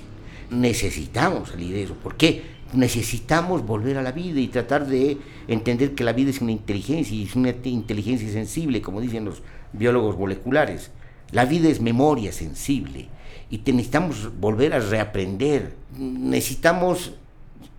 [0.51, 1.95] Necesitamos salir de eso.
[1.95, 2.43] ¿Por qué?
[2.75, 5.17] Necesitamos volver a la vida y tratar de
[5.49, 9.43] entender que la vida es una inteligencia y es una inteligencia sensible, como dicen los
[9.75, 10.91] biólogos moleculares.
[11.31, 13.09] La vida es memoria sensible
[13.51, 15.75] y necesitamos volver a reaprender.
[15.97, 17.13] Necesitamos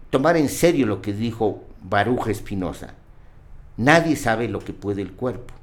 [0.10, 2.94] tomar en serio lo que dijo Baruch Espinosa.
[3.78, 5.54] Nadie sabe lo que puede el cuerpo,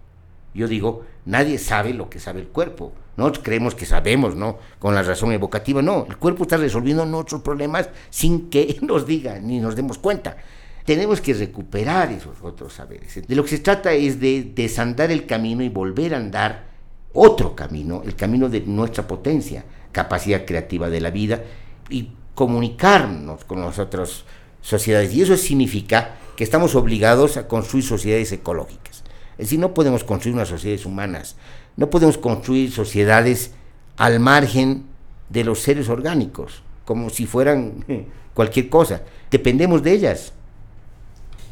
[0.55, 2.93] Yo digo, nadie sabe lo que sabe el cuerpo.
[3.16, 4.59] Nosotros creemos que sabemos, ¿no?
[4.78, 6.07] Con la razón evocativa, no.
[6.09, 10.37] El cuerpo está resolviendo nuestros problemas sin que nos diga ni nos demos cuenta.
[10.85, 13.26] Tenemos que recuperar esos otros saberes.
[13.26, 16.72] De lo que se trata es de desandar el camino y volver a andar
[17.12, 21.43] otro camino, el camino de nuestra potencia, capacidad creativa de la vida
[21.89, 24.24] y comunicarnos con las otras
[24.61, 25.14] sociedades.
[25.14, 29.05] Y eso significa que estamos obligados a construir sociedades ecológicas.
[29.33, 31.37] Es decir, no podemos construir unas sociedades humanas,
[31.76, 33.53] no podemos construir sociedades
[33.97, 34.85] al margen
[35.28, 37.85] de los seres orgánicos, como si fueran
[38.35, 39.03] cualquier cosa.
[39.30, 40.33] Dependemos de ellas.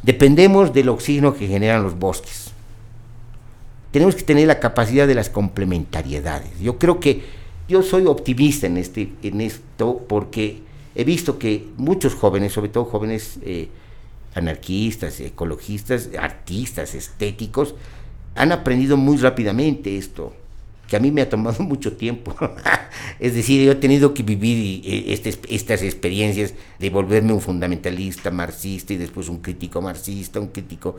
[0.02, 2.52] Dependemos del oxígeno que generan los bosques.
[3.90, 6.58] Tenemos que tener la capacidad de las complementariedades.
[6.60, 7.22] Yo creo que
[7.68, 10.62] yo soy optimista en, este, en esto porque
[10.94, 13.68] he visto que muchos jóvenes, sobre todo jóvenes eh,
[14.34, 17.74] anarquistas, ecologistas, artistas, estéticos,
[18.34, 20.32] han aprendido muy rápidamente esto,
[20.90, 22.34] que a mí me ha tomado mucho tiempo.
[23.20, 28.32] es decir, yo he tenido que vivir eh, este, estas experiencias de volverme un fundamentalista
[28.32, 30.96] marxista y después un crítico marxista, un crítico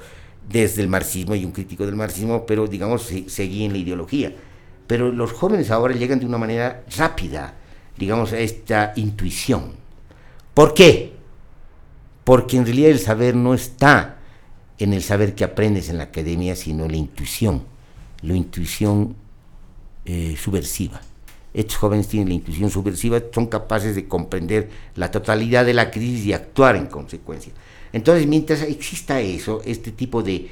[0.49, 4.33] desde el marxismo y un crítico del marxismo, pero digamos, seguí en la ideología.
[4.87, 7.53] Pero los jóvenes ahora llegan de una manera rápida,
[7.97, 9.73] digamos, a esta intuición.
[10.53, 11.13] ¿Por qué?
[12.23, 14.19] Porque en realidad el saber no está
[14.79, 17.63] en el saber que aprendes en la academia, sino en la intuición,
[18.21, 19.15] la intuición
[20.05, 21.01] eh, subversiva.
[21.53, 26.25] Estos jóvenes tienen la intuición subversiva, son capaces de comprender la totalidad de la crisis
[26.25, 27.51] y actuar en consecuencia.
[27.91, 30.49] Entonces, mientras exista eso, este tipo de,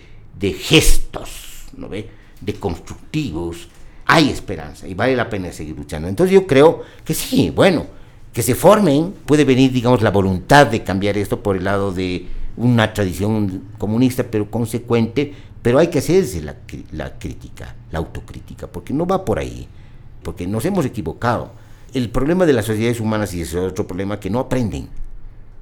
[0.59, 2.09] gestos, ¿no ve?
[2.41, 3.69] de constructivos,
[4.05, 6.07] hay esperanza y vale la pena seguir luchando.
[6.07, 7.85] Entonces yo creo que sí, bueno,
[8.33, 12.25] que se formen, puede venir, digamos, la voluntad de cambiar esto por el lado de
[12.57, 16.55] una tradición comunista, pero consecuente, pero hay que hacerse la,
[16.91, 19.67] la crítica, la autocrítica, porque no va por ahí,
[20.23, 21.51] porque nos hemos equivocado.
[21.93, 24.89] El problema de las sociedades humanas, y ese es otro problema, que no aprenden.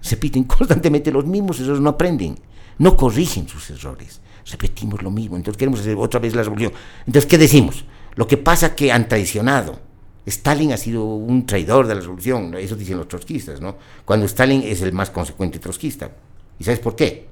[0.01, 2.37] Se repiten constantemente los mismos errores, no aprenden,
[2.77, 4.21] no corrigen sus errores.
[4.49, 6.71] Repetimos lo mismo, entonces queremos hacer otra vez la revolución.
[7.05, 7.83] Entonces, ¿qué decimos?
[8.15, 9.87] Lo que pasa que han traicionado
[10.27, 13.77] Stalin ha sido un traidor de la revolución, eso dicen los trotskistas, ¿no?
[14.03, 16.11] Cuando Stalin es el más consecuente trotskista.
[16.59, 17.29] ¿Y sabes por qué?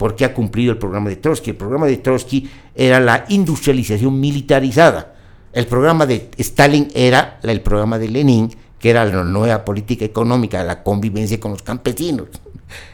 [0.00, 1.50] Porque ha cumplido el programa de Trotsky.
[1.50, 5.14] El programa de Trotsky era la industrialización militarizada.
[5.52, 10.64] El programa de Stalin era el programa de Lenin, que era la nueva política económica,
[10.64, 12.28] la convivencia con los campesinos.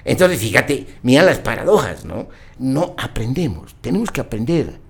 [0.04, 2.26] Entonces, fíjate, mira las paradojas, ¿no?
[2.58, 4.80] No aprendemos, tenemos que aprender.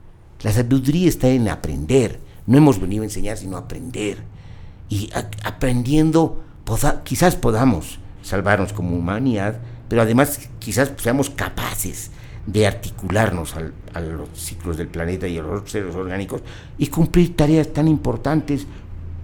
[0.41, 4.19] La sabiduría está en aprender no hemos venido a enseñar, sino a aprender.
[4.89, 5.11] Y
[5.43, 6.43] aprendiendo,
[7.05, 12.11] quizás podamos salvarnos como humanidad, pero además quizás seamos capaces
[12.47, 16.43] de articularnos a los ciclos del planeta y a los seres orgánicos
[16.79, 18.67] y cumplir tareas tan importantes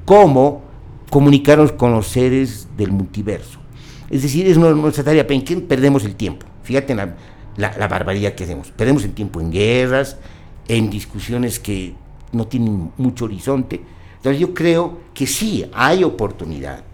[0.04, 0.62] como
[1.08, 3.60] comunicarnos con los seres del multiverso.
[4.10, 6.46] Es decir, es nuestra tarea, ¿en qué perdemos el tiempo?
[6.62, 7.16] Fíjate en la,
[7.56, 8.70] la, la barbaridad que hacemos.
[8.70, 10.18] Perdemos el tiempo en guerras,
[10.68, 11.94] en discusiones que
[12.32, 13.80] no tienen mucho horizonte.
[14.16, 16.84] Entonces yo creo que sí, hay oportunidad.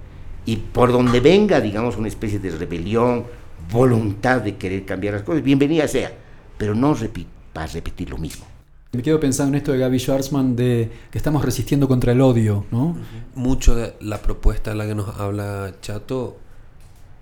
[0.46, 3.24] Y por donde venga, digamos, una especie de rebelión,
[3.70, 6.12] voluntad de querer cambiar las cosas, bienvenida sea,
[6.56, 6.96] pero no
[7.52, 8.46] para repetir lo mismo.
[8.92, 12.64] Me quedo pensando en esto de Gaby Schwarzman de que estamos resistiendo contra el odio,
[12.70, 12.96] ¿no?
[13.34, 16.38] Mucho de la propuesta de la que nos habla Chato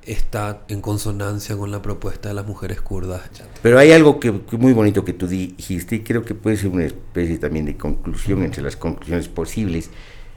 [0.06, 3.22] está en consonancia con la propuesta de las mujeres kurdas.
[3.62, 6.84] Pero hay algo que, muy bonito que tú dijiste y creo que puede ser una
[6.84, 9.90] especie también de conclusión entre las conclusiones posibles.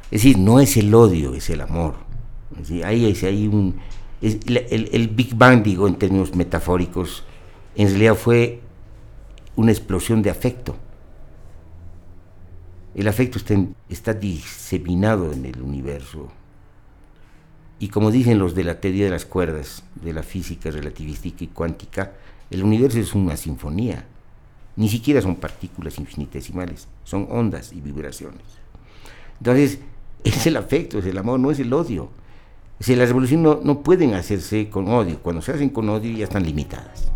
[0.06, 1.96] Es decir, no es el odio, es el amor.
[2.84, 3.76] ahí hay, un...
[4.22, 7.24] el, Big Bang, digo, en términos metafóricos,
[7.76, 8.62] en realidad fue
[9.56, 10.76] una explosión de afecto.
[12.96, 13.56] El afecto está,
[13.88, 16.30] está diseminado en el universo
[17.80, 21.48] y como dicen los de la teoría de las cuerdas, de la física relativística y
[21.48, 22.12] cuántica,
[22.52, 24.06] el universo es una sinfonía.
[24.76, 28.44] Ni siquiera son partículas infinitesimales, son ondas y vibraciones.
[29.40, 29.80] Entonces,
[30.26, 32.10] es el afecto, es el amor, no es el odio.
[32.80, 35.20] Si las revoluciones no, pueden hacerse con odio.
[35.22, 37.12] Cuando se hacen con odio ya están limitadas.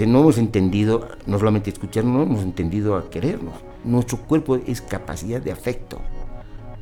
[0.00, 3.54] O no hemos entendido, no solamente escucharnos, no hemos entendido a querernos.
[3.84, 6.00] Nuestro cuerpo es capacidad de afecto.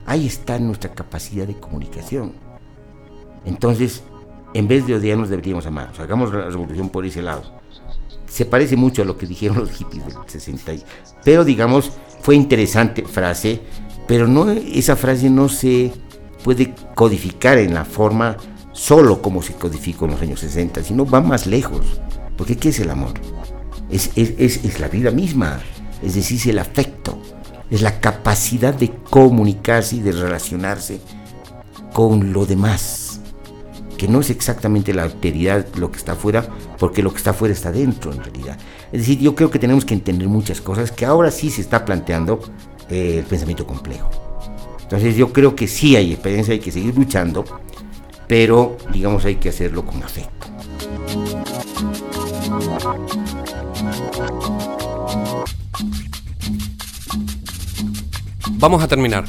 [0.04, 2.32] Ahí está nuestra capacidad de comunicación.
[3.44, 4.04] Entonces,
[4.54, 5.98] en vez de odiarnos, deberíamos amarnos.
[5.98, 7.42] Hagamos la revolución por ese lado.
[8.26, 10.72] Se parece mucho a lo que dijeron los hippies del 60.
[11.24, 13.60] Pero, digamos, fue interesante frase,
[14.06, 15.92] pero no, esa frase no se
[16.46, 18.36] puede codificar en la forma
[18.70, 21.84] solo como se codificó en los años 60, sino va más lejos.
[22.36, 23.14] Porque ¿qué es el amor?
[23.90, 25.58] Es, es, es, la vida misma,
[26.04, 27.18] es decir, es el afecto,
[27.68, 31.00] es la capacidad de comunicarse y de relacionarse
[31.92, 33.22] con lo demás,
[33.98, 36.46] que no es exactamente la alteridad lo que está afuera,
[36.78, 38.56] porque lo que está afuera está dentro en realidad.
[38.92, 41.84] Es decir, yo creo que tenemos que entender muchas cosas que ahora sí se está
[41.84, 42.38] planteando
[42.88, 44.25] eh, el pensamiento complejo.
[44.86, 47.44] Entonces yo creo que sí hay experiencia, hay que seguir luchando,
[48.28, 50.46] pero digamos hay que hacerlo con afecto.
[58.58, 59.24] Vamos a terminar.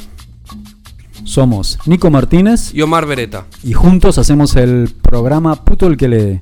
[1.24, 3.46] Somos Nico Martínez y Omar Beretta.
[3.64, 6.40] Y juntos hacemos el programa Puto el que lee.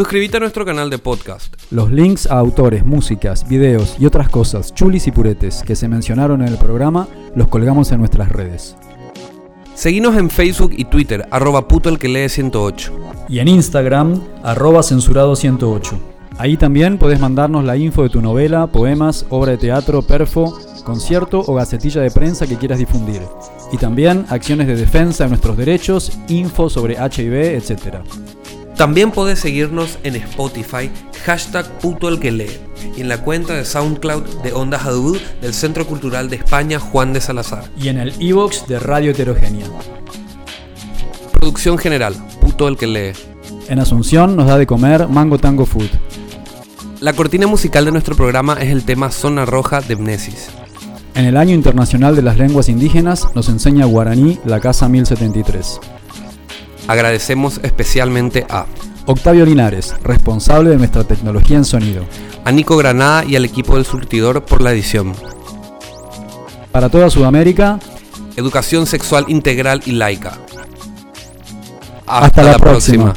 [0.00, 1.54] Suscríbete a nuestro canal de podcast.
[1.70, 6.40] Los links a autores, músicas, videos y otras cosas, chulis y puretes, que se mencionaron
[6.40, 8.76] en el programa, los colgamos en nuestras redes.
[9.74, 12.98] Seguinos en Facebook y Twitter, arroba puto el que lee 108.
[13.28, 16.00] Y en Instagram, arroba censurado 108.
[16.38, 21.44] Ahí también podés mandarnos la info de tu novela, poemas, obra de teatro, perfo, concierto
[21.46, 23.20] o gacetilla de prensa que quieras difundir.
[23.70, 27.98] Y también acciones de defensa de nuestros derechos, info sobre HIV, etc.
[28.80, 30.90] También podés seguirnos en Spotify,
[31.26, 32.48] hashtag puto el que lee,
[32.96, 37.12] y en la cuenta de SoundCloud de Onda Jadú del Centro Cultural de España Juan
[37.12, 37.64] de Salazar.
[37.78, 39.66] Y en el iVoox de Radio Heterogénea.
[41.30, 43.12] Producción general, puto el que lee.
[43.68, 45.90] En Asunción nos da de comer Mango Tango Food.
[47.00, 50.48] La cortina musical de nuestro programa es el tema Zona Roja de Mnesis.
[51.14, 55.80] En el Año Internacional de las Lenguas Indígenas nos enseña guaraní la Casa 1073.
[56.90, 58.66] Agradecemos especialmente a
[59.06, 62.04] Octavio Linares, responsable de nuestra tecnología en sonido.
[62.44, 65.12] A Nico Granada y al equipo del surtidor por la edición.
[66.72, 67.78] Para toda Sudamérica,
[68.34, 70.36] Educación sexual integral y laica.
[72.08, 73.14] Hasta, la, próxima.